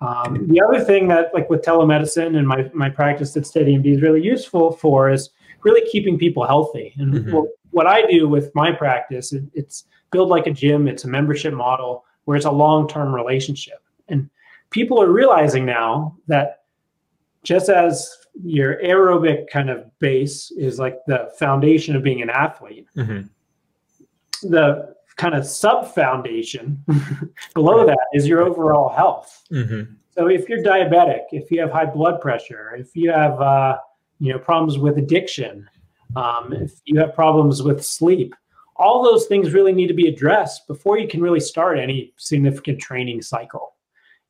[0.01, 4.01] Um, the other thing that like with telemedicine and my, my practice at SteadyMD is
[4.01, 5.30] really useful for is
[5.63, 6.93] really keeping people healthy.
[6.97, 7.32] And mm-hmm.
[7.32, 10.88] what, what, I do with my practice, it, it's build like a gym.
[10.89, 13.82] It's a membership model where it's a long-term relationship.
[14.09, 14.30] And
[14.69, 16.63] people are realizing now that
[17.43, 22.88] just as your aerobic kind of base is like the foundation of being an athlete.
[22.97, 23.27] Mm-hmm.
[24.49, 26.83] The kind of sub foundation
[27.53, 29.43] below that is your overall health.
[29.51, 29.93] Mm-hmm.
[30.11, 33.77] So if you're diabetic, if you have high blood pressure, if you have uh,
[34.19, 35.69] you know problems with addiction,
[36.15, 38.36] um, if you have problems with sleep,
[38.77, 42.79] all those things really need to be addressed before you can really start any significant
[42.79, 43.73] training cycle.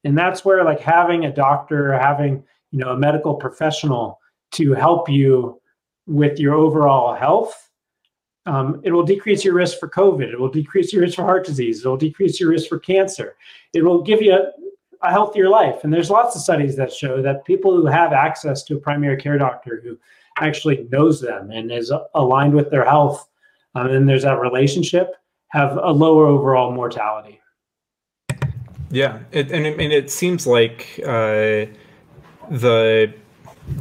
[0.04, 4.20] And that's where like having a doctor, having you know a medical professional
[4.52, 5.62] to help you
[6.08, 7.66] with your overall health
[8.46, 10.32] um, it will decrease your risk for covid.
[10.32, 11.84] It will decrease your risk for heart disease.
[11.84, 13.36] It will decrease your risk for cancer.
[13.74, 14.52] It will give you a,
[15.02, 15.84] a healthier life.
[15.84, 19.18] And there's lots of studies that show that people who have access to a primary
[19.18, 19.98] care doctor who
[20.38, 23.28] actually knows them and is aligned with their health
[23.74, 25.16] um, and there's that relationship
[25.50, 27.40] have a lower overall mortality.
[28.90, 31.66] Yeah it, and, it, and it seems like uh
[32.50, 33.14] the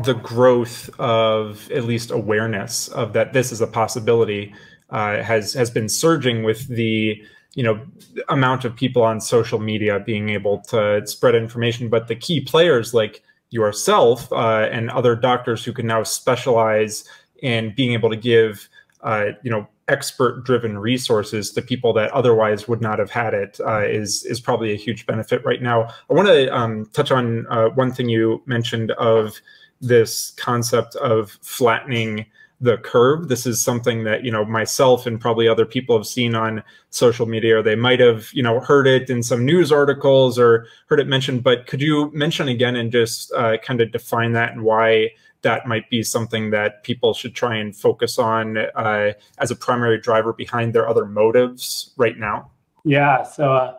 [0.02, 4.54] the growth of at least awareness of that this is a possibility
[4.90, 7.22] uh, has has been surging with the
[7.54, 7.80] you know
[8.28, 11.88] amount of people on social media being able to spread information.
[11.88, 17.04] But the key players like yourself uh, and other doctors who can now specialize
[17.42, 18.68] in being able to give
[19.02, 23.60] uh, you know expert driven resources to people that otherwise would not have had it
[23.66, 25.88] uh, is is probably a huge benefit right now.
[26.10, 29.38] I want to um, touch on uh, one thing you mentioned of
[29.80, 32.26] this concept of flattening
[32.60, 33.28] the curve.
[33.28, 37.26] This is something that, you know, myself and probably other people have seen on social
[37.26, 41.00] media, or they might have, you know, heard it in some news articles or heard
[41.00, 41.42] it mentioned.
[41.42, 45.10] But could you mention again and just uh, kind of define that and why
[45.44, 50.00] that might be something that people should try and focus on uh, as a primary
[50.00, 52.50] driver behind their other motives right now?
[52.84, 53.22] Yeah.
[53.22, 53.76] So uh,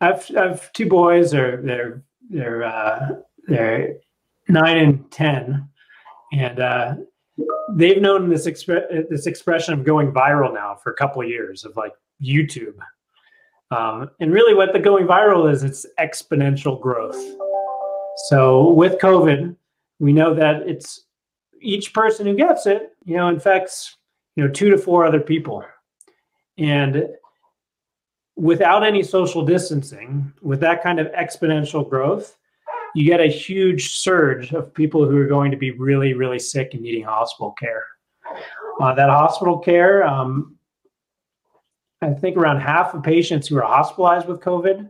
[0.00, 3.08] I've, I've two boys, or they're, they're, uh,
[3.48, 3.96] they're
[4.48, 5.68] nine and 10.
[6.32, 6.94] And, uh,
[7.74, 11.76] they've known this this expression of going viral now for a couple of years of
[11.76, 11.92] like
[12.22, 12.76] YouTube.
[13.70, 17.18] Um, and really, what the going viral is, it's exponential growth.
[18.28, 19.56] So with COVID,
[20.00, 21.06] we know that it's
[21.60, 23.96] each person who gets it, you know, infects
[24.34, 25.64] you know two to four other people,
[26.58, 27.08] and
[28.36, 32.36] without any social distancing, with that kind of exponential growth,
[32.94, 36.72] you get a huge surge of people who are going to be really, really sick
[36.72, 37.84] and needing hospital care.
[38.80, 40.56] Uh, that hospital care, um,
[42.00, 44.88] I think around half of patients who are hospitalized with COVID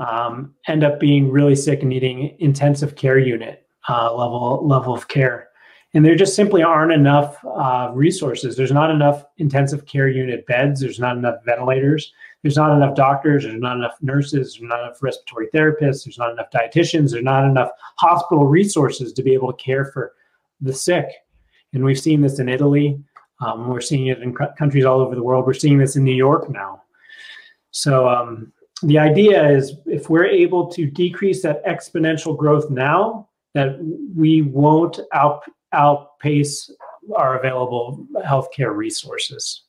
[0.00, 5.08] um, end up being really sick and needing intensive care unit uh, level level of
[5.08, 5.48] care.
[5.94, 8.56] And there just simply aren't enough uh, resources.
[8.56, 10.80] There's not enough intensive care unit beds.
[10.80, 12.12] There's not enough ventilators
[12.42, 16.32] there's not enough doctors, there's not enough nurses, there's not enough respiratory therapists, there's not
[16.32, 20.14] enough dietitians, there's not enough hospital resources to be able to care for
[20.60, 21.06] the sick.
[21.72, 23.00] And we've seen this in Italy.
[23.40, 25.46] Um, we're seeing it in countries all over the world.
[25.46, 26.82] We're seeing this in New York now.
[27.70, 28.52] So um,
[28.82, 33.78] the idea is if we're able to decrease that exponential growth now, that
[34.16, 35.42] we won't out,
[35.72, 36.70] outpace
[37.16, 39.64] our available healthcare resources.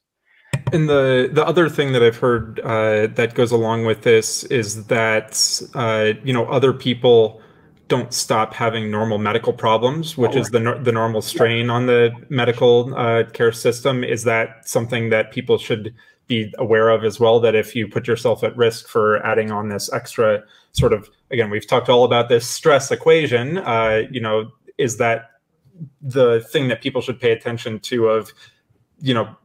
[0.72, 4.86] And the the other thing that I've heard uh, that goes along with this is
[4.86, 7.42] that uh, you know other people
[7.88, 12.94] don't stop having normal medical problems, which is the the normal strain on the medical
[12.96, 14.04] uh, care system.
[14.04, 15.94] Is that something that people should
[16.28, 17.40] be aware of as well?
[17.40, 21.50] That if you put yourself at risk for adding on this extra sort of again,
[21.50, 23.58] we've talked all about this stress equation.
[23.60, 25.32] Uh, you know, is that
[26.02, 28.08] the thing that people should pay attention to?
[28.08, 28.34] Of
[29.00, 29.36] you know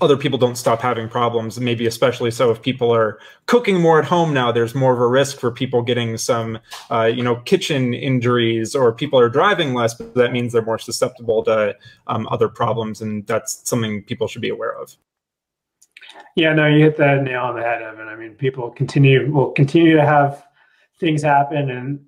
[0.00, 4.04] other people don't stop having problems maybe especially so if people are cooking more at
[4.04, 6.58] home now there's more of a risk for people getting some
[6.90, 10.78] uh, you know kitchen injuries or people are driving less but that means they're more
[10.78, 11.74] susceptible to
[12.06, 14.96] um, other problems and that's something people should be aware of
[16.38, 18.08] yeah no you hit that nail on the head evan.
[18.08, 20.46] I mean people continue will continue to have
[21.00, 22.00] things happen and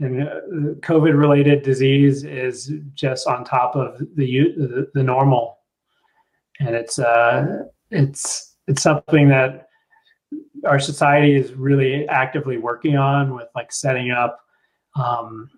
[0.00, 0.40] and uh,
[0.80, 5.58] covid related disease is just on top of the the, the normal.
[6.60, 9.68] And it's uh, it's it's something that
[10.64, 14.40] our society is really actively working on with like setting up
[14.96, 15.50] um,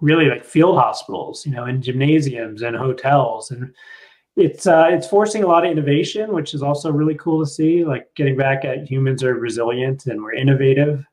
[0.00, 3.74] really like field hospitals, you know, in gymnasiums and hotels, and
[4.36, 7.84] it's uh, it's forcing a lot of innovation, which is also really cool to see.
[7.84, 11.04] Like getting back at humans are resilient and we're innovative.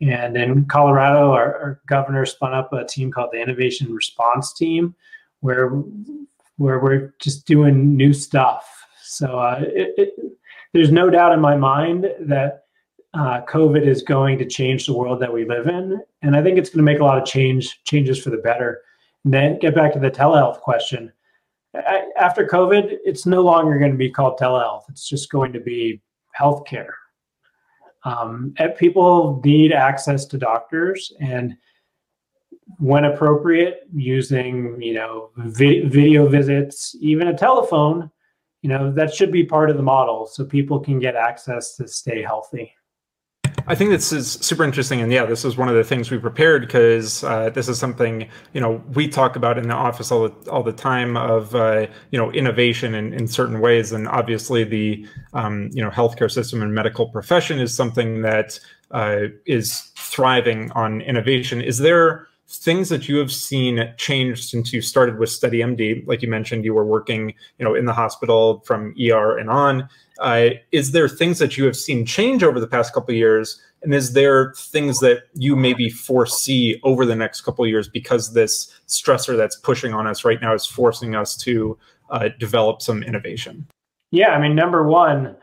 [0.00, 4.94] And in Colorado, our, our governor spun up a team called the Innovation Response Team,
[5.40, 5.70] where
[6.56, 8.86] where we're just doing new stuff.
[9.02, 10.14] So uh, it, it,
[10.72, 12.64] there's no doubt in my mind that
[13.14, 16.58] uh, COVID is going to change the world that we live in, and I think
[16.58, 18.82] it's going to make a lot of change changes for the better.
[19.24, 21.12] And then get back to the telehealth question.
[21.74, 24.88] After COVID, it's no longer going to be called telehealth.
[24.88, 26.00] It's just going to be
[26.38, 26.92] healthcare.
[28.04, 31.56] Um, people need access to doctors, and
[32.78, 38.10] when appropriate, using you know vi- video visits, even a telephone,
[38.62, 41.86] you know that should be part of the model, so people can get access to
[41.86, 42.72] stay healthy.
[43.68, 46.16] I think this is super interesting, and yeah, this is one of the things we
[46.16, 50.26] prepared because uh, this is something you know we talk about in the office all
[50.26, 54.64] the all the time of uh, you know innovation in, in certain ways, and obviously
[54.64, 58.58] the um, you know healthcare system and medical profession is something that
[58.90, 61.60] uh, is thriving on innovation.
[61.60, 66.06] Is there things that you have seen change since you started with SteadyMD?
[66.06, 69.88] Like you mentioned, you were working, you know, in the hospital from ER and on.
[70.18, 73.60] Uh, is there things that you have seen change over the past couple years?
[73.82, 78.72] And is there things that you maybe foresee over the next couple years because this
[78.88, 81.78] stressor that's pushing on us right now is forcing us to
[82.10, 83.66] uh, develop some innovation?
[84.10, 85.36] Yeah, I mean, number one,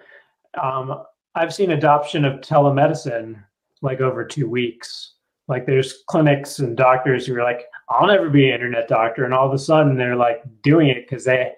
[0.61, 1.03] um,
[1.36, 3.41] I've seen adoption of telemedicine
[3.82, 5.15] like over two weeks
[5.47, 9.26] like there's clinics and doctors who are like, I'll never be an internet doctor.
[9.26, 11.51] And all of a sudden they're like doing it because they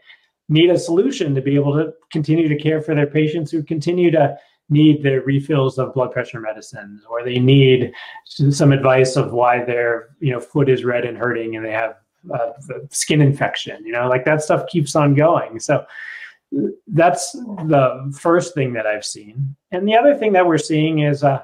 [0.50, 4.12] need a solution to be able to continue to care for their patients who continue
[4.12, 4.38] to
[4.70, 7.92] need their refills of blood pressure medicines or they need
[8.26, 11.96] some advice of why their you know foot is red and hurting and they have
[12.34, 12.52] uh,
[12.90, 13.86] skin infection.
[13.86, 15.60] You know, like that stuff keeps on going.
[15.60, 15.86] So
[16.88, 19.56] that's the first thing that I've seen.
[19.72, 21.44] And the other thing that we're seeing is uh,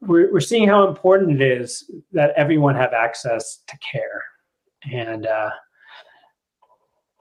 [0.00, 4.22] we're, we're seeing how important it is that everyone have access to care.
[4.90, 5.50] And uh,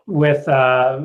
[0.07, 1.01] with, uh,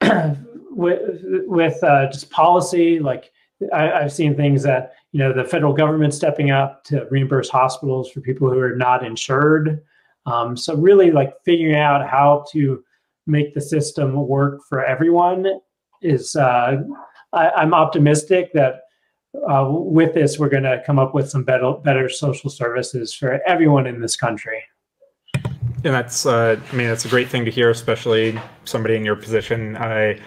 [0.70, 3.30] with, with uh, just policy, like
[3.72, 8.10] I, I've seen things that, you know, the federal government stepping up to reimburse hospitals
[8.10, 9.82] for people who are not insured.
[10.26, 12.82] Um, so really like figuring out how to
[13.26, 15.46] make the system work for everyone
[16.02, 16.82] is uh,
[17.32, 18.82] I, am optimistic that
[19.48, 23.40] uh, with this we're going to come up with some better better social services for
[23.46, 24.62] everyone in this country
[25.84, 29.16] and that's uh, i mean that's a great thing to hear especially somebody in your
[29.16, 30.18] position i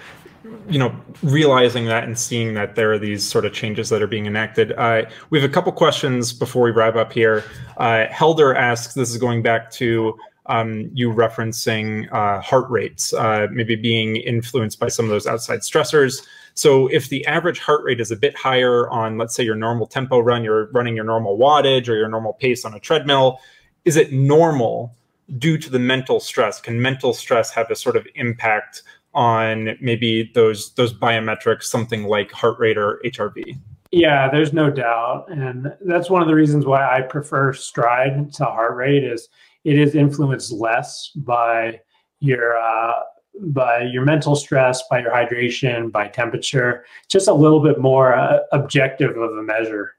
[0.70, 4.08] you know realizing that and seeing that there are these sort of changes that are
[4.08, 7.43] being enacted uh, we have a couple questions before we wrap up here
[7.78, 13.47] uh, helder asks this is going back to um, you referencing uh, heart rates, uh,
[13.51, 16.26] maybe being influenced by some of those outside stressors.
[16.53, 19.86] So if the average heart rate is a bit higher on, let's say, your normal
[19.86, 23.39] tempo run, you're running your normal wattage or your normal pace on a treadmill,
[23.86, 24.95] is it normal
[25.38, 26.62] due to the mental stress?
[26.62, 32.32] Can mental stress have a sort of impact on maybe those those biometrics, something like
[32.32, 33.58] heart rate or HRV?
[33.92, 38.46] Yeah, there's no doubt, and that's one of the reasons why I prefer Stryd to
[38.46, 39.30] heart rate is
[39.64, 41.80] it is influenced less by
[42.20, 42.94] your uh,
[43.42, 46.86] by your mental stress, by your hydration, by temperature.
[47.10, 49.97] Just a little bit more uh, objective of a measure.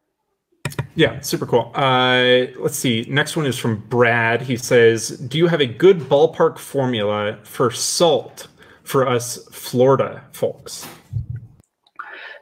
[0.98, 1.70] Yeah, super cool.
[1.76, 3.06] Uh, let's see.
[3.08, 4.42] Next one is from Brad.
[4.42, 8.48] He says, "Do you have a good ballpark formula for salt
[8.82, 10.88] for us Florida folks?"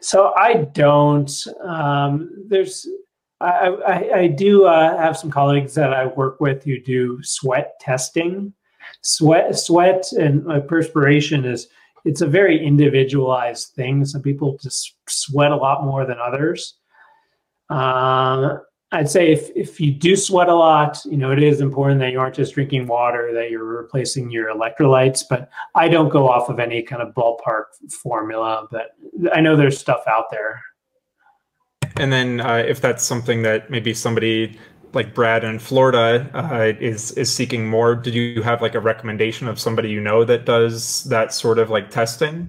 [0.00, 1.30] So I don't.
[1.62, 2.88] Um, there's
[3.42, 7.78] I, I, I do uh, have some colleagues that I work with who do sweat
[7.78, 8.54] testing.
[9.02, 11.68] Sweat, sweat, and uh, perspiration is
[12.06, 14.06] it's a very individualized thing.
[14.06, 16.78] Some people just sweat a lot more than others.
[17.68, 18.58] Uh,
[18.92, 22.12] I'd say if if you do sweat a lot, you know it is important that
[22.12, 25.24] you aren't just drinking water, that you're replacing your electrolytes.
[25.28, 27.64] But I don't go off of any kind of ballpark
[28.02, 28.68] formula.
[28.70, 28.92] But
[29.32, 30.62] I know there's stuff out there.
[31.96, 34.58] And then uh, if that's something that maybe somebody
[34.92, 39.48] like Brad in Florida uh, is is seeking more, did you have like a recommendation
[39.48, 42.48] of somebody you know that does that sort of like testing?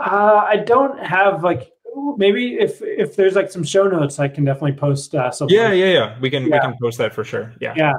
[0.00, 1.72] Uh, I don't have like
[2.16, 5.14] maybe if if there's like some show notes, I can definitely post.
[5.14, 5.56] Uh, something.
[5.56, 6.18] Yeah, yeah, yeah.
[6.20, 6.56] We can yeah.
[6.56, 7.52] we can post that for sure.
[7.60, 7.74] Yeah.
[7.76, 7.92] Yeah.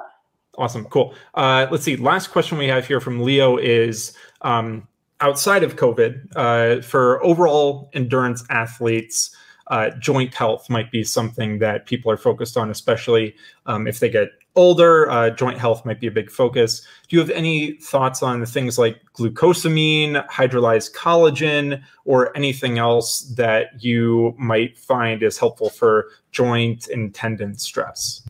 [0.57, 0.85] Awesome.
[0.85, 1.13] Cool.
[1.33, 1.95] Uh, let's see.
[1.95, 4.87] Last question we have here from Leo is um,
[5.21, 9.35] outside of COVID uh, for overall endurance athletes
[9.71, 13.33] uh, joint health might be something that people are focused on, especially
[13.65, 15.09] um, if they get older.
[15.09, 16.81] Uh, joint health might be a big focus.
[17.07, 23.83] Do you have any thoughts on things like glucosamine, hydrolyzed collagen, or anything else that
[23.83, 28.25] you might find is helpful for joint and tendon stress?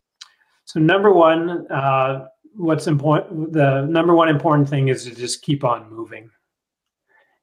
[0.65, 5.63] So, number one, uh, what's important, the number one important thing is to just keep
[5.63, 6.29] on moving.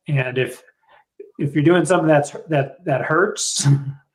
[0.07, 0.63] And if
[1.39, 3.67] if you're doing something that's that that hurts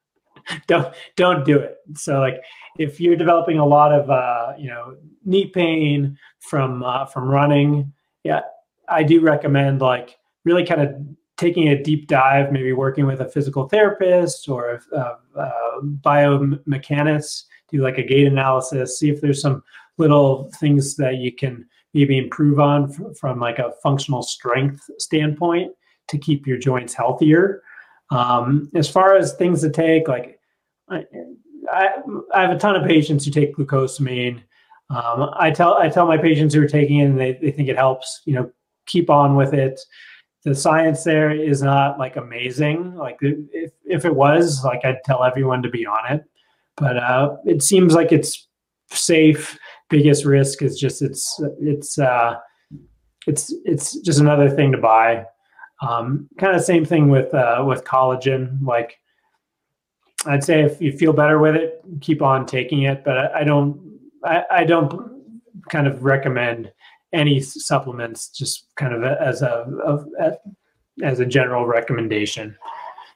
[0.68, 2.42] don't don't do it so like
[2.80, 7.92] if you're developing a lot of uh, you know knee pain from uh, from running
[8.24, 8.42] yeah
[8.90, 10.96] i do recommend like really kind of
[11.38, 17.46] taking a deep dive maybe working with a physical therapist or a, a, a biomechanist
[17.70, 19.64] do like a gait analysis see if there's some
[19.98, 25.72] little things that you can maybe improve on from like a functional strength standpoint
[26.08, 27.62] to keep your joints healthier.
[28.14, 30.40] Um, as far as things to take, like
[30.88, 31.04] I,
[31.74, 34.44] I, have a ton of patients who take glucosamine.
[34.92, 37.70] Um, I tell I tell my patients who are taking it and they, they think
[37.70, 38.52] it helps, you know,
[38.86, 39.80] keep on with it.
[40.44, 42.94] The science there is not like amazing.
[42.96, 46.24] Like if, if it was, like I'd tell everyone to be on it.
[46.78, 48.48] But uh, it seems like it's
[48.92, 49.58] safe.
[49.90, 52.36] Biggest risk is just it's it's uh,
[53.26, 55.26] it's it's just another thing to buy.
[55.84, 58.58] Um, kind of same thing with uh, with collagen.
[58.62, 58.98] Like
[60.26, 63.04] I'd say if you feel better with it, keep on taking it.
[63.04, 66.72] But I, I don't I, I, don't kind of recommend
[67.12, 68.30] any supplements.
[68.30, 70.38] Just kind of as a, a
[71.04, 72.56] as a general recommendation.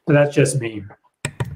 [0.06, 0.84] But that's just me.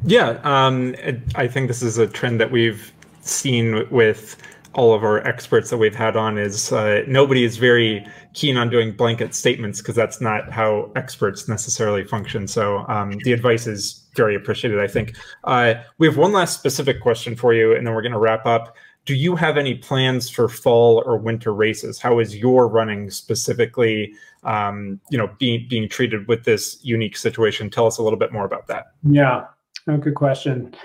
[0.06, 0.96] Yeah, um,
[1.36, 2.92] I think this is a trend that we've
[3.22, 4.38] seen with
[4.74, 8.70] all of our experts that we've had on is uh, nobody is very keen on
[8.70, 12.48] doing blanket statements because that's not how experts necessarily function.
[12.48, 15.16] So um, the advice is very appreciated, I think.
[15.44, 18.46] Uh, we have one last specific question for you, and then we're going to wrap
[18.46, 18.76] up.
[19.06, 22.00] do you have any plans for fall or winter races?
[22.00, 24.14] How is your running specifically,
[24.44, 27.70] um, you know, being being treated with this unique situation?
[27.70, 28.94] Tell us a little bit more about that.
[29.04, 29.46] Yeah,
[29.88, 30.76] oh, good question.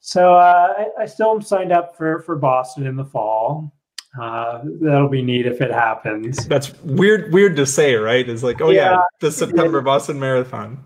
[0.00, 3.72] So uh, I, I, still am signed up for for Boston in the fall.
[4.18, 6.46] Uh, that'll be neat if it happens.
[6.46, 7.32] That's weird.
[7.32, 8.28] Weird to say, right?
[8.28, 10.82] It's like, oh yeah, yeah the September Boston Marathon.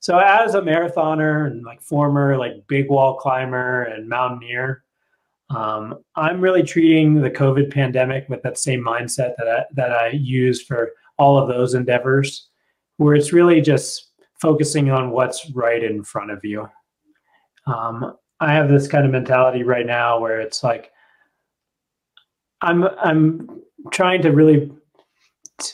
[0.00, 4.82] So as a marathoner and like former like big wall climber and mountaineer,
[5.50, 10.08] um, I'm really treating the COVID pandemic with that same mindset that I, that I
[10.08, 12.48] use for all of those endeavors,
[12.96, 16.66] where it's really just focusing on what's right in front of you.
[17.66, 20.90] Um, I have this kind of mentality right now where it's like
[22.62, 24.70] I'm I'm trying to really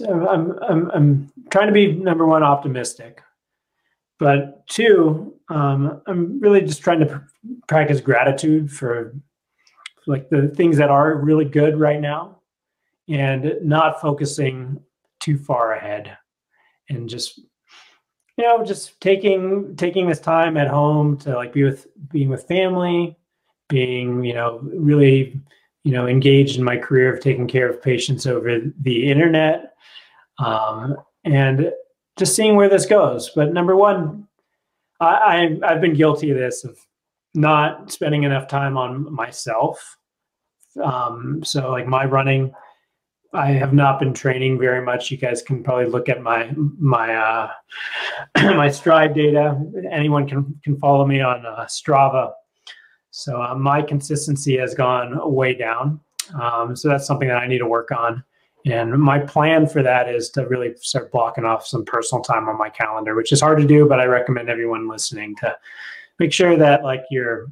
[0.09, 3.23] I'm I'm, I'm trying to be number one optimistic.
[4.19, 9.15] But two, um, I'm really just trying to pr- practice gratitude for
[10.07, 12.41] like the things that are really good right now
[13.09, 14.81] and not focusing
[15.21, 16.17] too far ahead
[16.89, 21.87] and just you know just taking taking this time at home to like be with
[22.11, 23.17] being with family
[23.69, 25.41] being you know really
[25.87, 29.75] you know engaged in my career of taking care of patients over the internet
[30.41, 31.71] um, and
[32.19, 33.31] just seeing where this goes.
[33.37, 34.27] But number one,
[34.99, 36.77] I, I have been guilty of this of
[37.35, 39.97] not spending enough time on myself.
[40.83, 42.53] Um, so like my running,
[43.33, 45.13] I have not been training very much.
[45.13, 47.51] You guys can probably look at my my uh,
[48.37, 49.57] my Stryd data.
[49.89, 52.33] Anyone can can follow me on uh, Strava.
[53.11, 56.01] So uh, my consistency has gone way down.
[56.41, 58.23] Um, so that's something that I need to work on.
[58.67, 62.59] And my plan for that is to really start blocking off some personal time on
[62.59, 65.57] my calendar, which is hard to do, but I recommend everyone listening to
[66.19, 67.47] make sure that like you're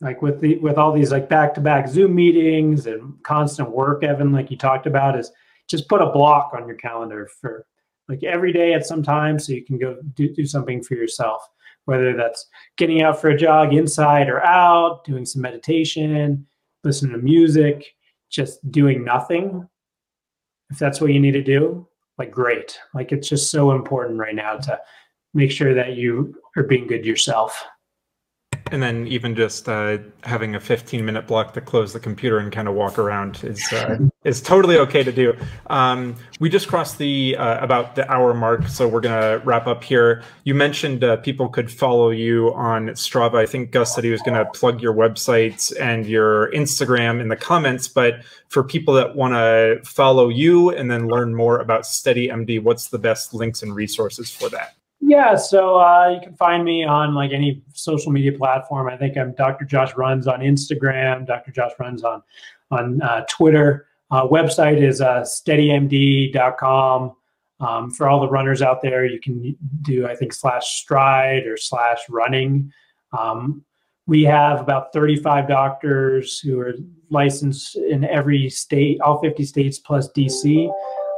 [0.00, 4.50] like with the with all these like back-to-back Zoom meetings and constant work, Evan, like
[4.50, 5.32] you talked about, is
[5.66, 7.66] just put a block on your calendar for
[8.08, 11.48] like every day at some time so you can go do, do something for yourself,
[11.86, 16.46] whether that's getting out for a jog inside or out, doing some meditation,
[16.82, 17.94] listening to music
[18.34, 19.66] just doing nothing,
[20.70, 21.86] if that's what you need to do,
[22.18, 22.78] like great.
[22.92, 24.80] Like it's just so important right now to
[25.32, 27.64] make sure that you are being good yourself
[28.70, 32.50] and then even just uh, having a 15 minute block to close the computer and
[32.50, 35.36] kind of walk around is uh, is totally okay to do.
[35.68, 39.84] Um, we just crossed the uh, about the hour mark, so we're gonna wrap up
[39.84, 40.22] here.
[40.44, 43.36] You mentioned uh, people could follow you on Strava.
[43.36, 47.36] I think Gus said he was gonna plug your websites and your Instagram in the
[47.36, 47.88] comments.
[47.88, 52.88] But for people that want to follow you and then learn more about SteadyMD, what's
[52.88, 54.74] the best links and resources for that?
[55.00, 58.88] Yeah, so uh, you can find me on like any social media platform.
[58.88, 59.64] I think I'm Dr.
[59.64, 61.26] Josh Runs on Instagram.
[61.26, 61.52] Dr.
[61.52, 62.22] Josh Runs on
[62.70, 63.86] on uh, Twitter.
[64.10, 67.12] Uh, website is uh, steadymd.com.
[67.60, 71.56] Um, for all the runners out there, you can do I think slash stryd or
[71.56, 72.72] slash running.
[73.16, 73.64] Um,
[74.06, 76.74] we have about 35 doctors who are
[77.10, 80.70] licensed in every state, all 50 states plus DC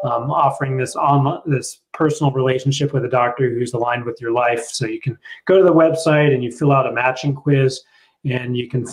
[0.06, 4.64] um, offering this on this personal relationship with a doctor who's aligned with your life.
[4.66, 7.80] So you can go to the website and you fill out a matching quiz,
[8.24, 8.86] and you can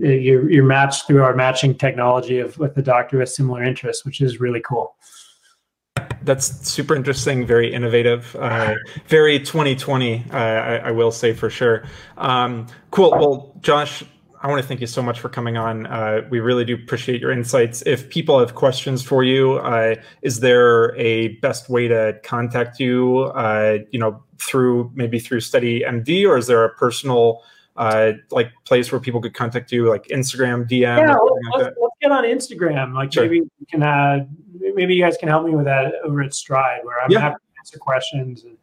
[0.00, 4.20] you're, you're matched through our matching technology of with the doctor with similar interests, which
[4.20, 4.94] is really cool.
[6.22, 8.74] That's super interesting, very innovative, uh,
[9.06, 10.24] very 2020.
[10.30, 11.84] Uh, I, I, will say for sure.
[12.16, 13.10] Um, cool.
[13.10, 14.04] Well, Josh,
[14.40, 15.86] I want to thank you so much for coming on.
[15.86, 17.82] Uh, we really do appreciate your insights.
[17.86, 23.24] If people have questions for you, uh, is there a best way to contact you?
[23.34, 27.42] Uh, you know, through maybe through SteadyMD, or is there a personal
[27.76, 30.80] uh, like place where people could contact you, like Instagram, DM?
[30.82, 32.94] Yeah, let's, like let's, get on Instagram.
[32.94, 33.24] Like sure.
[33.24, 34.24] maybe you can, uh,
[34.74, 37.20] maybe you guys can help me with that over at Stryd, where I'm yeah.
[37.20, 38.44] happy to answer questions.
[38.44, 38.56] And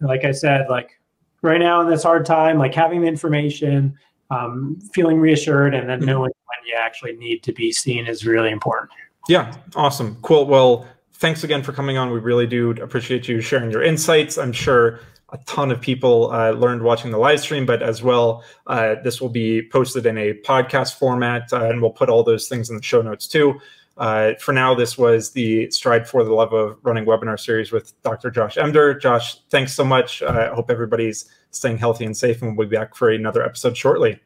[0.00, 0.98] like I said, like
[1.42, 3.98] right now in this hard time, like having the information
[4.32, 6.06] um, feeling reassured and then mm-hmm.
[6.06, 8.90] knowing when you actually need to be seen is really important.
[9.28, 10.16] Yeah, awesome.
[10.22, 10.46] Cool.
[10.46, 12.10] Well, thanks again for coming on.
[12.10, 14.38] We really do appreciate you sharing your insights.
[14.38, 15.00] I'm sure
[15.32, 19.20] a ton of people uh, learned watching the live stream, but as well, uh, this
[19.20, 22.76] will be posted in a podcast format, uh, and we'll put all those things in
[22.76, 23.58] the show notes too.
[23.98, 28.00] Uh, for now, this was the Stryd for the Love of Running webinar series with
[28.02, 28.30] Dr.
[28.30, 29.00] Josh Emdur.
[29.00, 30.22] Josh, thanks so much.
[30.22, 33.44] Uh, I uh, hope everybody's staying healthy and safe, and we'll be back for another
[33.44, 34.18] episode shortly.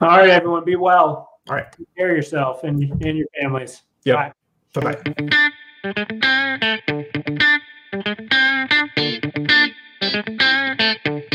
[0.00, 1.40] All right, everyone, be well.
[1.48, 1.70] All right.
[1.72, 3.82] Take care of yourself and, and your families.
[4.04, 4.32] Yeah.
[4.74, 5.02] Bye
[11.14, 11.34] bye.